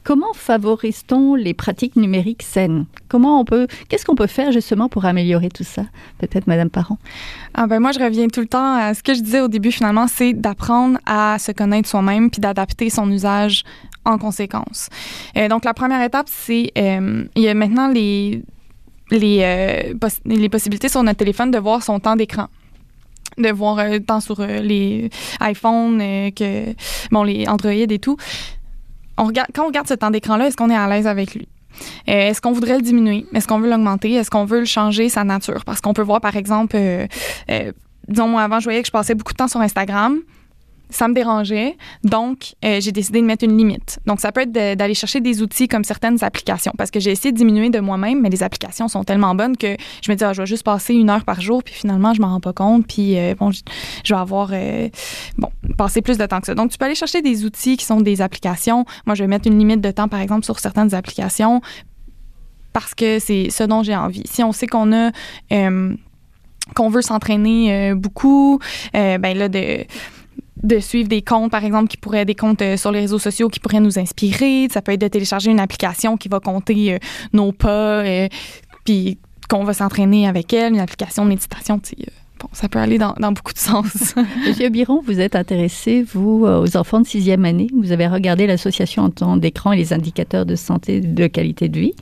Comment 0.03 0.33
favorise-t-on 0.33 1.35
les 1.35 1.53
pratiques 1.53 1.95
numériques 1.95 2.43
saines? 2.43 2.85
Comment 3.07 3.39
on 3.39 3.45
peut, 3.45 3.67
qu'est-ce 3.89 4.05
qu'on 4.05 4.15
peut 4.15 4.27
faire 4.27 4.51
justement 4.51 4.89
pour 4.89 5.05
améliorer 5.05 5.49
tout 5.49 5.63
ça? 5.63 5.83
Peut-être, 6.17 6.47
Madame 6.47 6.69
Parent. 6.69 6.97
Ah 7.53 7.67
ben 7.67 7.79
moi, 7.79 7.91
je 7.91 7.99
reviens 7.99 8.27
tout 8.27 8.41
le 8.41 8.47
temps 8.47 8.75
à 8.75 8.93
ce 8.93 9.03
que 9.03 9.13
je 9.13 9.21
disais 9.21 9.41
au 9.41 9.47
début. 9.47 9.71
Finalement, 9.71 10.07
c'est 10.07 10.33
d'apprendre 10.33 10.97
à 11.05 11.37
se 11.39 11.51
connaître 11.51 11.87
soi-même 11.87 12.29
puis 12.29 12.41
d'adapter 12.41 12.89
son 12.89 13.09
usage 13.11 13.63
en 14.05 14.17
conséquence. 14.17 14.89
Euh, 15.37 15.47
donc 15.47 15.65
la 15.65 15.73
première 15.73 16.01
étape, 16.01 16.27
c'est 16.29 16.71
euh, 16.77 17.23
il 17.35 17.41
y 17.41 17.47
a 17.47 17.53
maintenant 17.53 17.87
les 17.87 18.41
les, 19.11 19.41
euh, 19.41 19.93
les 20.25 20.47
possibilités 20.47 20.87
sur 20.87 21.03
notre 21.03 21.17
téléphone 21.17 21.51
de 21.51 21.59
voir 21.59 21.83
son 21.83 21.99
temps 21.99 22.15
d'écran 22.15 22.47
de 23.37 23.49
voir 23.49 23.87
le 23.87 23.99
temps 24.01 24.19
sur 24.19 24.41
les 24.41 25.09
iPhones, 25.41 25.99
que 26.33 26.73
bon 27.11 27.23
les 27.23 27.47
Android 27.47 27.71
et 27.71 27.99
tout 27.99 28.17
quand 29.29 29.63
on 29.63 29.67
regarde 29.67 29.87
ce 29.87 29.93
temps 29.93 30.11
d'écran-là, 30.11 30.47
est-ce 30.47 30.57
qu'on 30.57 30.69
est 30.69 30.75
à 30.75 30.87
l'aise 30.87 31.07
avec 31.07 31.35
lui? 31.35 31.47
Euh, 32.09 32.29
est-ce 32.29 32.41
qu'on 32.41 32.51
voudrait 32.51 32.77
le 32.77 32.81
diminuer? 32.81 33.25
Est-ce 33.33 33.47
qu'on 33.47 33.59
veut 33.59 33.69
l'augmenter? 33.69 34.13
Est-ce 34.13 34.29
qu'on 34.29 34.45
veut 34.45 34.59
le 34.59 34.65
changer 34.65 35.09
sa 35.09 35.23
nature? 35.23 35.63
Parce 35.65 35.81
qu'on 35.81 35.93
peut 35.93 36.01
voir, 36.01 36.21
par 36.21 36.35
exemple, 36.35 36.75
euh, 36.75 37.07
euh, 37.49 37.71
disons, 38.07 38.27
moi, 38.27 38.41
avant, 38.41 38.59
je 38.59 38.65
voyais 38.65 38.81
que 38.81 38.87
je 38.87 38.91
passais 38.91 39.15
beaucoup 39.15 39.33
de 39.33 39.37
temps 39.37 39.47
sur 39.47 39.61
Instagram 39.61 40.19
ça 40.91 41.07
me 41.07 41.13
dérangeait. 41.13 41.77
Donc, 42.03 42.53
euh, 42.63 42.79
j'ai 42.79 42.91
décidé 42.91 43.21
de 43.21 43.25
mettre 43.25 43.43
une 43.43 43.57
limite. 43.57 43.99
Donc, 44.05 44.19
ça 44.19 44.31
peut 44.31 44.41
être 44.41 44.51
d'aller 44.51 44.93
chercher 44.93 45.21
des 45.21 45.41
outils 45.41 45.67
comme 45.67 45.83
certaines 45.83 46.23
applications 46.23 46.73
parce 46.77 46.91
que 46.91 46.99
j'ai 46.99 47.11
essayé 47.11 47.31
de 47.31 47.37
diminuer 47.37 47.69
de 47.69 47.79
moi-même, 47.79 48.21
mais 48.21 48.29
les 48.29 48.43
applications 48.43 48.87
sont 48.87 49.03
tellement 49.03 49.33
bonnes 49.33 49.57
que 49.57 49.75
je 50.03 50.11
me 50.11 50.15
dis, 50.15 50.23
ah, 50.23 50.33
je 50.33 50.41
vais 50.41 50.45
juste 50.45 50.63
passer 50.63 50.93
une 50.93 51.09
heure 51.09 51.23
par 51.23 51.41
jour, 51.41 51.63
puis 51.63 51.73
finalement, 51.73 52.13
je 52.13 52.21
m'en 52.21 52.29
rends 52.29 52.39
pas 52.39 52.53
compte, 52.53 52.85
puis 52.85 53.17
euh, 53.17 53.33
bon, 53.35 53.51
je, 53.51 53.61
vais 54.13 54.19
avoir, 54.19 54.49
euh, 54.51 54.89
bon, 55.37 55.49
passer 55.77 56.01
plus 56.01 56.17
de 56.17 56.25
temps 56.25 56.41
que 56.41 56.47
ça. 56.47 56.55
Donc, 56.55 56.71
tu 56.71 56.77
peux 56.77 56.85
aller 56.85 56.95
chercher 56.95 57.21
des 57.21 57.45
outils 57.45 57.77
qui 57.77 57.85
sont 57.85 58.01
des 58.01 58.21
applications. 58.21 58.85
Moi, 59.05 59.15
je 59.15 59.23
vais 59.23 59.27
mettre 59.27 59.47
une 59.47 59.57
limite 59.57 59.81
de 59.81 59.91
temps, 59.91 60.07
par 60.07 60.19
exemple, 60.19 60.43
sur 60.45 60.59
certaines 60.59 60.93
applications 60.93 61.61
parce 62.73 62.93
que 62.93 63.19
c'est 63.19 63.49
ce 63.49 63.63
dont 63.63 63.83
j'ai 63.83 63.95
envie. 63.95 64.23
Si 64.25 64.43
on 64.43 64.51
sait 64.51 64.67
qu'on 64.67 64.93
a 64.93 65.11
qu'on 66.73 66.89
veut 66.89 67.01
s'entraîner 67.01 67.93
beaucoup, 67.95 68.59
ben 68.93 69.37
là 69.37 69.49
de 69.49 69.85
de 70.63 70.79
suivre 70.79 71.09
des 71.09 71.21
comptes, 71.21 71.51
par 71.51 71.63
exemple, 71.63 71.87
qui 71.87 71.97
pourraient 71.97 72.25
des 72.25 72.35
comptes 72.35 72.61
euh, 72.61 72.77
sur 72.77 72.91
les 72.91 73.01
réseaux 73.01 73.19
sociaux 73.19 73.49
qui 73.49 73.59
pourraient 73.59 73.79
nous 73.79 73.99
inspirer. 73.99 74.67
Ça 74.71 74.81
peut 74.81 74.91
être 74.91 75.01
de 75.01 75.07
télécharger 75.07 75.51
une 75.51 75.59
application 75.59 76.17
qui 76.17 76.29
va 76.29 76.39
compter 76.39 76.93
euh, 76.93 76.97
nos 77.33 77.51
pas, 77.51 78.03
euh, 78.03 78.27
puis 78.85 79.17
qu'on 79.49 79.63
va 79.63 79.73
s'entraîner 79.73 80.27
avec 80.27 80.53
elle, 80.53 80.73
une 80.73 80.79
application 80.79 81.23
de 81.25 81.29
méditation. 81.29 81.81
Bon, 82.39 82.47
ça 82.53 82.69
peut 82.69 82.79
aller 82.79 82.97
dans, 82.97 83.13
beaucoup 83.31 83.53
de 83.53 83.59
sens. 83.59 84.15
Monsieur 84.47 84.69
Biron, 84.69 85.01
vous 85.05 85.19
êtes 85.19 85.35
intéressé, 85.35 86.03
vous, 86.13 86.45
aux 86.45 86.77
enfants 86.77 87.01
de 87.01 87.05
sixième 87.05 87.45
année. 87.45 87.67
Vous 87.75 87.91
avez 87.91 88.07
regardé 88.07 88.47
l'association 88.47 89.03
en 89.03 89.09
temps 89.09 89.37
d'écran 89.37 89.73
et 89.73 89.77
les 89.77 89.93
indicateurs 89.93 90.45
de 90.45 90.55
santé 90.55 91.01
de 91.01 91.27
qualité 91.27 91.69
de 91.69 91.79
vie 91.79 91.93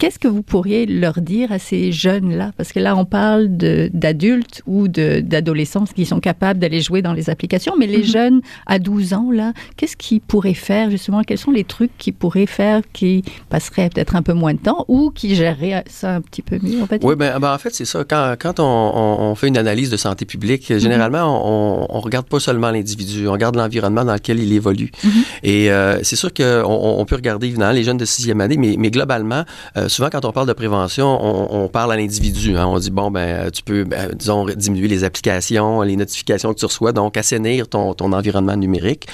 Qu'est-ce 0.00 0.18
que 0.18 0.28
vous 0.28 0.42
pourriez 0.42 0.86
leur 0.86 1.20
dire 1.20 1.52
à 1.52 1.58
ces 1.58 1.92
jeunes-là? 1.92 2.52
Parce 2.56 2.72
que 2.72 2.80
là, 2.80 2.96
on 2.96 3.04
parle 3.04 3.48
d'adultes 3.48 4.62
ou 4.66 4.88
d'adolescents 4.88 5.84
qui 5.84 6.06
sont 6.06 6.20
capables 6.20 6.58
d'aller 6.58 6.80
jouer 6.80 7.02
dans 7.02 7.12
les 7.12 7.28
applications, 7.28 7.74
mais 7.78 7.86
les 7.86 7.98
mhm. 7.98 8.04
jeunes 8.04 8.40
à 8.64 8.78
12 8.78 9.12
ans, 9.12 9.30
là, 9.30 9.52
qu'est-ce 9.76 9.98
qu'ils 9.98 10.22
pourraient 10.22 10.54
faire 10.54 10.90
justement? 10.90 11.22
Quels 11.22 11.36
sont 11.36 11.50
les 11.50 11.64
trucs 11.64 11.90
qu'ils 11.98 12.14
pourraient 12.14 12.46
faire 12.46 12.80
qui 12.94 13.22
passeraient 13.50 13.90
peut-être 13.90 14.16
un 14.16 14.22
peu 14.22 14.32
moins 14.32 14.54
de 14.54 14.58
temps 14.58 14.86
ou 14.88 15.10
qui 15.10 15.34
géreraient 15.34 15.84
ça 15.86 16.14
un 16.14 16.22
petit 16.22 16.40
peu 16.40 16.58
mieux 16.62 16.80
en 16.80 16.86
fait? 16.86 17.04
Oui, 17.04 17.14
ben, 17.14 17.38
ben 17.38 17.52
en 17.52 17.58
fait, 17.58 17.74
c'est 17.74 17.84
ça. 17.84 18.02
Quand, 18.02 18.36
quand 18.40 18.58
on, 18.58 19.34
fait 19.34 19.48
une 19.48 19.58
analyse 19.58 19.90
de 19.90 19.98
santé 19.98 20.24
publique, 20.24 20.70
mhm. 20.70 20.78
généralement, 20.78 21.46
on, 21.46 21.86
on 21.90 22.00
regarde 22.00 22.26
pas 22.26 22.40
seulement 22.40 22.70
l'individu, 22.70 23.28
on 23.28 23.32
regarde 23.32 23.56
l'environnement 23.56 24.06
dans 24.06 24.14
lequel 24.14 24.38
il 24.38 24.50
évolue. 24.54 24.92
Mhm. 25.04 25.10
Et 25.42 25.70
euh, 25.70 26.02
c'est 26.04 26.16
sûr 26.16 26.32
qu'on 26.32 26.64
on 26.64 27.04
peut 27.04 27.16
regarder 27.16 27.48
évidemment 27.48 27.72
les 27.72 27.84
jeunes 27.84 27.98
de 27.98 28.06
sixième 28.06 28.40
année, 28.40 28.56
mais, 28.56 28.76
mais 28.78 28.90
globalement, 28.90 29.44
euh, 29.76 29.88
souvent 29.90 30.08
quand 30.10 30.24
on 30.24 30.32
parle 30.32 30.46
de 30.48 30.52
prévention, 30.52 31.18
on, 31.52 31.68
parle 31.68 31.92
à 31.92 31.96
l'individu. 31.96 32.56
Hein. 32.56 32.66
On 32.66 32.78
dit 32.78 32.90
bon 32.90 33.10
ben 33.10 33.50
tu 33.50 33.62
peux, 33.62 33.84
ben, 33.84 34.10
disons, 34.14 34.46
diminuer 34.46 34.88
les 34.88 35.04
applications, 35.04 35.82
les 35.82 35.96
notifications 35.96 36.52
que 36.54 36.58
tu 36.58 36.64
reçois, 36.64 36.92
donc 36.92 37.16
assainir 37.16 37.68
ton, 37.68 37.94
ton 37.94 38.12
environnement 38.12 38.56
numérique. 38.56 39.06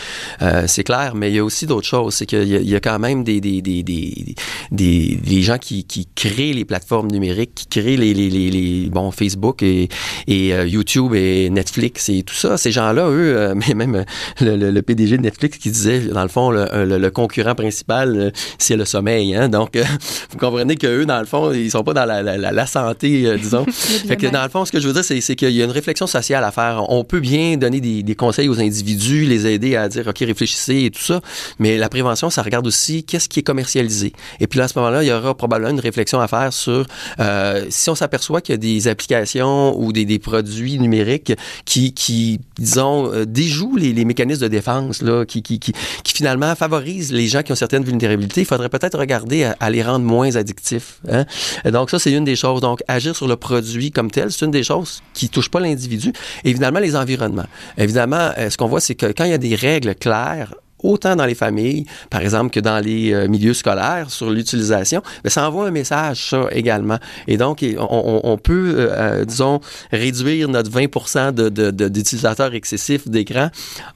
Euh, 0.42 0.64
c'est 0.66 0.84
clair, 0.84 1.14
mais 1.14 1.30
il 1.30 1.36
y 1.36 1.38
a 1.38 1.44
aussi 1.44 1.66
d'autres 1.66 1.86
choses. 1.86 2.14
C'est 2.14 2.26
qu'il 2.26 2.46
y, 2.46 2.74
a 2.74 2.80
quand 2.80 2.98
même 2.98 3.24
des 3.24 3.40
des, 3.40 3.62
des, 3.62 3.82
des, 3.82 4.34
des, 4.70 5.42
gens 5.42 5.58
qui, 5.58 5.84
qui, 5.84 6.06
créent 6.14 6.52
les 6.52 6.64
plateformes 6.64 7.10
numériques, 7.10 7.54
qui 7.54 7.66
créent 7.66 7.96
les, 7.96 8.14
les, 8.14 8.30
les, 8.30 8.50
les 8.50 8.90
bon 8.90 9.10
Facebook 9.10 9.62
et, 9.62 9.88
et 10.26 10.48
YouTube 10.48 11.14
et 11.14 11.50
Netflix 11.50 12.08
et 12.08 12.22
tout 12.22 12.34
ça. 12.34 12.56
Ces 12.56 12.72
gens-là, 12.72 13.08
eux, 13.08 13.54
mais 13.68 13.74
même 13.74 14.04
le, 14.40 14.56
le, 14.56 14.70
le, 14.70 14.82
PDG 14.82 15.16
de 15.16 15.22
Netflix 15.22 15.58
qui 15.58 15.70
disait 15.70 16.00
dans 16.00 16.22
le 16.22 16.28
fond 16.28 16.50
le, 16.50 16.66
le 16.84 17.10
concurrent 17.10 17.54
principal 17.54 18.32
c'est 18.58 18.76
le 18.76 18.84
sommeil. 18.84 19.34
Hein? 19.34 19.48
Donc, 19.48 19.76
vous 20.30 20.38
comprenez 20.38 20.65
qu'eux, 20.74 21.07
dans 21.07 21.20
le 21.20 21.26
fond, 21.26 21.52
ils 21.52 21.70
sont 21.70 21.85
pas 21.85 21.94
dans 21.94 22.05
la, 22.05 22.22
la, 22.22 22.37
la 22.37 22.66
santé, 22.66 23.26
euh, 23.26 23.38
disons. 23.38 23.64
fait 23.70 24.16
que 24.16 24.26
dans 24.26 24.42
le 24.42 24.48
fond, 24.48 24.64
ce 24.64 24.72
que 24.72 24.81
je 24.81 24.88
veux 24.88 24.92
dire, 24.92 25.05
c'est 25.05 25.37
qu'il 25.37 25.50
y 25.50 25.62
a 25.62 25.64
une 25.64 25.70
réflexion 25.70 26.07
sociale 26.07 26.42
à 26.42 26.50
faire. 26.50 26.85
On 26.88 27.05
peut 27.05 27.20
bien 27.20 27.57
donner 27.57 27.81
des, 27.81 28.02
des, 28.02 28.14
conseils 28.14 28.48
aux 28.48 28.61
individus, 28.61 29.24
les 29.24 29.46
aider 29.46 29.76
à 29.76 29.88
dire, 29.88 30.07
OK, 30.09 30.18
réfléchissez 30.18 30.85
et 30.85 30.90
tout 30.90 31.02
ça, 31.02 31.20
mais 31.59 31.76
la 31.76 31.88
prévention, 31.88 32.31
ça 32.31 32.42
regarde 32.42 32.66
aussi 32.66 33.05
qu'est-ce 33.05 33.29
qui 33.29 33.40
est 33.40 33.44
commercialisé. 33.44 34.12
Et 34.40 34.46
puis 34.46 34.59
là, 34.59 34.64
à 34.64 34.68
ce 34.68 34.79
moment-là, 34.79 35.05
il 35.05 35.07
y 35.07 35.12
aura 35.12 35.37
probablement 35.37 35.70
une 35.70 35.81
réflexion 35.81 36.20
à 36.20 36.29
faire 36.29 36.52
sur 36.52 36.87
euh, 37.20 37.64
si 37.68 37.90
on 37.90 37.94
s'aperçoit 37.94 38.40
qu'il 38.40 38.55
y 38.55 38.57
a 38.57 38.59
des 38.59 38.88
applications 38.88 39.79
ou 39.79 39.92
des, 39.92 40.05
des 40.05 40.18
produits 40.18 40.79
numériques 40.79 41.33
qui, 41.64 41.92
qui 41.92 42.40
disons, 42.59 43.12
euh, 43.12 43.24
déjouent 43.24 43.76
les, 43.76 43.92
les, 43.92 44.05
mécanismes 44.05 44.42
de 44.42 44.48
défense, 44.48 45.02
là, 45.02 45.24
qui, 45.24 45.42
qui, 45.42 45.59
qui, 45.59 45.72
qui 46.02 46.12
finalement 46.12 46.55
favorisent 46.55 47.12
les 47.12 47.29
gens 47.29 47.42
qui 47.42 47.52
ont 47.52 47.57
certaines 47.57 47.85
vulnérabilités, 47.85 48.42
il 48.42 48.46
faudrait 48.46 48.68
peut-être 48.68 48.98
regarder 48.98 49.50
à, 49.59 49.70
les 49.70 49.83
rendre 49.83 50.05
moins 50.05 50.37
Hein? 51.09 51.24
Donc 51.70 51.90
ça, 51.90 51.98
c'est 51.98 52.12
une 52.12 52.24
des 52.24 52.37
choses. 52.37 52.61
Donc 52.61 52.80
agir 52.88 53.14
sur 53.14 53.28
le 53.28 53.37
produit 53.37 53.90
comme 53.90 54.11
tel, 54.11 54.30
c'est 54.30 54.44
une 54.44 54.50
des 54.50 54.64
choses 54.64 55.02
qui 55.14 55.28
touche 55.28 55.48
pas 55.48 55.61
l'individu. 55.61 56.12
Évidemment, 56.44 56.80
les 56.80 56.96
environnements. 56.96 57.46
Évidemment, 57.78 58.30
euh, 58.38 58.50
ce 58.50 58.56
qu'on 58.56 58.68
voit, 58.68 58.80
c'est 58.80 58.94
que 58.94 59.06
quand 59.06 59.24
il 59.24 59.30
y 59.30 59.35
a 59.35 59.38
des 59.38 59.54
règles 59.54 59.94
claires, 59.94 60.54
autant 60.82 61.16
dans 61.16 61.26
les 61.26 61.34
familles, 61.34 61.84
par 62.10 62.20
exemple, 62.20 62.50
que 62.50 62.60
dans 62.60 62.78
les 62.84 63.12
euh, 63.12 63.28
milieux 63.28 63.54
scolaires 63.54 64.10
sur 64.10 64.30
l'utilisation, 64.30 65.02
mais 65.24 65.30
ça 65.30 65.48
envoie 65.48 65.68
un 65.68 65.70
message, 65.70 66.30
ça 66.30 66.46
également. 66.52 66.98
Et 67.26 67.36
donc, 67.36 67.64
on, 67.78 68.20
on 68.22 68.38
peut, 68.38 68.74
euh, 68.76 68.92
euh, 68.92 69.24
disons, 69.24 69.60
réduire 69.90 70.48
notre 70.48 70.70
20 70.70 70.86
d'utilisateurs 71.88 72.46
de, 72.46 72.52
de, 72.52 72.56
excessifs 72.56 73.08
d'écran 73.08 73.50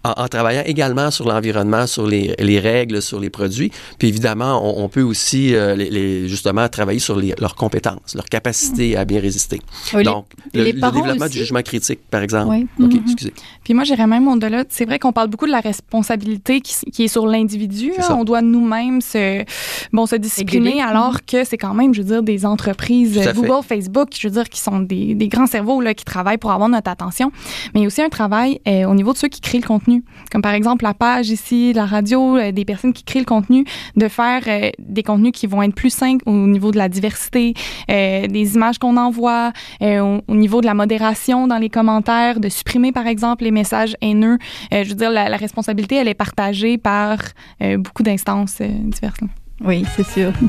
en, 0.04 0.10
en, 0.16 0.28
travaillant 0.28 0.62
également 0.64 1.10
sur 1.10 1.28
l'environnement, 1.28 1.86
sur 1.86 2.06
les, 2.06 2.34
les, 2.38 2.60
règles, 2.60 3.02
sur 3.02 3.20
les 3.20 3.30
produits. 3.30 3.70
Puis 3.98 4.08
évidemment, 4.08 4.60
on, 4.62 4.84
on 4.84 4.88
peut 4.88 5.02
aussi, 5.02 5.50
les, 5.50 5.90
les, 5.90 6.28
justement, 6.28 6.68
travailler 6.68 6.98
sur 6.98 7.16
les, 7.16 7.34
leurs 7.38 7.54
compétences, 7.54 8.14
leur 8.14 8.26
capacité 8.26 8.96
à 8.96 9.04
bien 9.04 9.20
résister. 9.20 9.60
donc, 10.04 10.26
le, 10.54 10.64
le 10.64 10.72
développement 10.72 11.26
du 11.26 11.38
jugement 11.38 11.62
critique, 11.62 12.00
par 12.10 12.22
exemple. 12.22 12.50
Oui. 12.50 12.66
OK, 12.84 12.92
mm-hmm. 12.92 13.02
excusez. 13.02 13.34
Puis 13.64 13.74
moi, 13.74 13.84
j'irais 13.84 14.06
même 14.06 14.26
au-delà. 14.28 14.64
C'est 14.68 14.84
vrai 14.84 14.98
qu'on 14.98 15.12
parle 15.12 15.28
beaucoup 15.28 15.46
de 15.46 15.52
la 15.52 15.60
responsabilité 15.60 16.60
qui 16.60 16.69
qui, 16.92 17.04
est 17.04 17.08
sur 17.08 17.26
l'individu. 17.26 17.92
Hein. 17.98 18.16
On 18.18 18.24
doit 18.24 18.42
nous-mêmes 18.42 19.00
se, 19.00 19.44
bon, 19.92 20.06
se 20.06 20.16
discipliner, 20.16 20.82
alors 20.82 21.16
mm-hmm. 21.16 21.30
que 21.30 21.44
c'est 21.44 21.58
quand 21.58 21.74
même, 21.74 21.94
je 21.94 22.02
veux 22.02 22.08
dire, 22.08 22.22
des 22.22 22.46
entreprises, 22.46 23.20
Google, 23.34 23.64
Facebook, 23.66 24.08
je 24.18 24.28
veux 24.28 24.34
dire, 24.34 24.48
qui 24.48 24.60
sont 24.60 24.80
des, 24.80 25.14
des, 25.14 25.28
grands 25.28 25.46
cerveaux 25.46 25.80
là, 25.80 25.94
qui 25.94 26.04
travaillent 26.04 26.38
pour 26.38 26.52
avoir 26.52 26.68
notre 26.68 26.90
attention. 26.90 27.32
Mais 27.74 27.80
il 27.80 27.82
y 27.82 27.84
a 27.84 27.88
aussi 27.88 28.02
un 28.02 28.08
travail 28.08 28.60
euh, 28.68 28.84
au 28.84 28.94
niveau 28.94 29.12
de 29.12 29.18
ceux 29.18 29.28
qui 29.28 29.40
créent 29.40 29.60
le 29.60 29.66
contenu. 29.66 30.02
Comme 30.30 30.42
par 30.42 30.54
exemple 30.54 30.84
la 30.84 30.94
page 30.94 31.30
ici, 31.30 31.72
la 31.72 31.86
radio, 31.86 32.36
euh, 32.36 32.52
des 32.52 32.64
personnes 32.64 32.92
qui 32.92 33.04
créent 33.04 33.20
le 33.20 33.24
contenu, 33.24 33.64
de 33.96 34.08
faire 34.08 34.42
euh, 34.46 34.70
des 34.78 35.02
contenus 35.02 35.32
qui 35.32 35.46
vont 35.46 35.62
être 35.62 35.74
plus 35.74 35.90
simples 35.90 36.22
au 36.26 36.32
niveau 36.32 36.70
de 36.70 36.78
la 36.78 36.88
diversité, 36.88 37.54
des 37.88 38.54
images 38.54 38.78
qu'on 38.78 38.96
envoie, 38.96 39.52
au, 39.80 40.20
au, 40.26 40.34
niveau 40.34 40.60
de 40.60 40.66
la 40.66 40.74
modération 40.74 41.46
dans 41.46 41.58
les 41.58 41.68
commentaires, 41.68 42.40
de 42.40 42.48
supprimer 42.48 42.92
par 42.92 43.06
exemple 43.06 43.44
les 43.44 43.50
messages 43.50 43.96
haineux. 44.00 44.38
je 44.70 44.88
veux 44.88 44.94
dire, 44.94 45.10
la, 45.10 45.28
la 45.28 45.36
responsabilité, 45.36 45.96
elle 45.96 46.08
est 46.08 46.14
partagée 46.14 46.59
par 46.78 47.18
euh, 47.62 47.76
beaucoup 47.78 48.02
d'instances 48.02 48.58
euh, 48.60 48.68
diverses. 48.68 49.20
Oui, 49.62 49.84
c'est 49.96 50.06
sûr. 50.06 50.32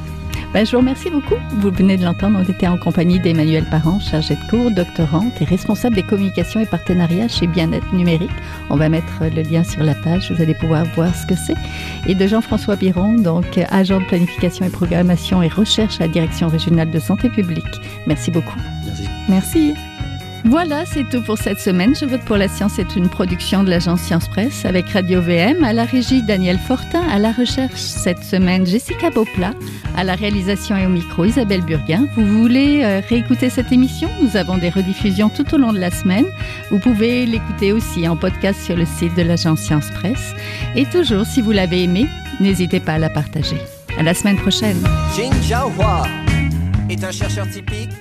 Ben, 0.54 0.65
je 0.65 0.71
vous 0.71 0.80
remercie 0.80 1.10
beaucoup. 1.10 1.36
Vous 1.60 1.71
venez 1.71 1.95
de 1.95 2.04
l'entendre, 2.04 2.38
on 2.38 2.52
était 2.52 2.67
en 2.67 2.78
compagnie 2.78 3.21
d'Emmanuel 3.21 3.63
Parent, 3.71 4.02
chargée 4.02 4.36
de 4.36 4.50
cours, 4.50 4.69
doctorante 4.69 5.41
et 5.41 5.45
responsable 5.45 5.95
des 5.95 6.04
communications 6.04 6.60
et 6.60 6.65
partenariats 6.65 7.30
chez 7.30 7.47
Bien-être 7.47 7.93
numérique. 7.93 8.30
On 8.69 8.76
va 8.76 8.89
mettre 8.89 9.21
le 9.21 9.43
lien 9.43 9.63
sur 9.63 9.82
la 9.82 9.95
page, 9.95 10.30
vous 10.30 10.41
allez 10.41 10.56
pouvoir 10.56 10.84
voir 10.93 11.15
ce 11.15 11.26
que 11.26 11.36
c'est. 11.36 11.56
Et 12.06 12.15
de 12.15 12.28
Jean-François 12.28 12.76
Biron, 12.76 13.13
donc 13.13 13.45
agent 13.69 14.02
de 14.02 14.06
planification 14.06 14.65
et 14.65 14.69
programmation 14.69 15.41
et 15.41 15.47
recherche 15.47 16.02
à 16.02 16.08
la 16.08 16.10
Direction 16.10 16.50
régionale 16.50 16.91
de 16.91 17.00
santé 17.00 17.30
publique. 17.30 17.63
Merci 18.06 18.30
beaucoup. 18.30 18.60
Merci. 18.86 19.08
Merci. 19.30 19.91
Voilà, 20.46 20.86
c'est 20.86 21.08
tout 21.10 21.22
pour 21.22 21.38
cette 21.38 21.60
semaine. 21.60 21.96
Je 21.96 22.06
vote 22.06 22.22
pour 22.22 22.38
la 22.38 22.48
science 22.48 22.80
est 22.80 22.96
une 22.96 23.10
production 23.10 23.64
de 23.64 23.70
l'agence 23.70 24.02
Science 24.02 24.28
Presse 24.28 24.66
avec 24.66 24.90
Radio 24.90 25.22
VM, 25.22 25.64
à 25.64 25.72
la 25.72 25.86
régie 25.86 26.24
Daniel 26.24 26.58
Fortin, 26.58 27.02
à 27.10 27.20
la 27.20 27.32
recherche 27.32 27.80
cette 27.80 28.24
semaine 28.24 28.66
Jessica 28.66 29.10
Bopla, 29.12 29.54
à 29.96 30.04
la 30.04 30.16
réalisation 30.16 30.76
et 30.76 30.86
au 30.86 30.90
micro 30.90 31.26
Isabelle 31.26 31.62
Burguin. 31.62 32.08
Vous 32.16 32.26
voulez 32.26 32.82
euh, 32.84 33.02
réécouter 33.08 33.50
cette 33.50 33.72
émission? 33.72 34.10
Nous 34.22 34.36
avons 34.36 34.58
des 34.58 34.70
rediffusions 34.70 35.30
tout 35.30 35.54
au 35.54 35.58
long 35.58 35.74
de 35.74 35.80
la 35.80 35.92
semaine. 35.92 36.26
Vous 36.72 36.80
pouvez 36.80 37.26
l'écouter 37.26 37.72
aussi 37.72 38.08
en 38.08 38.16
podcast 38.16 38.60
sur 38.62 38.76
le 38.76 38.86
site 38.86 39.16
de 39.16 39.22
l'agence 39.22 39.60
Science 39.60 39.90
Presse. 39.92 40.34
Et 40.76 40.86
toujours, 40.86 41.26
si 41.26 41.42
vous 41.42 41.52
l'avez 41.52 41.84
aimé, 41.84 42.08
n'hésitez 42.40 42.80
pas 42.80 42.94
à 42.94 42.98
la 42.98 43.10
partager. 43.10 43.58
À 43.98 44.04
la 44.04 44.14
semaine 44.14 44.38
prochaine. 44.38 44.82
Jin 45.16 45.30
Hua 45.78 46.04
est 46.90 47.04
un 47.04 47.12
chercheur 47.12 47.48
typique 47.48 47.92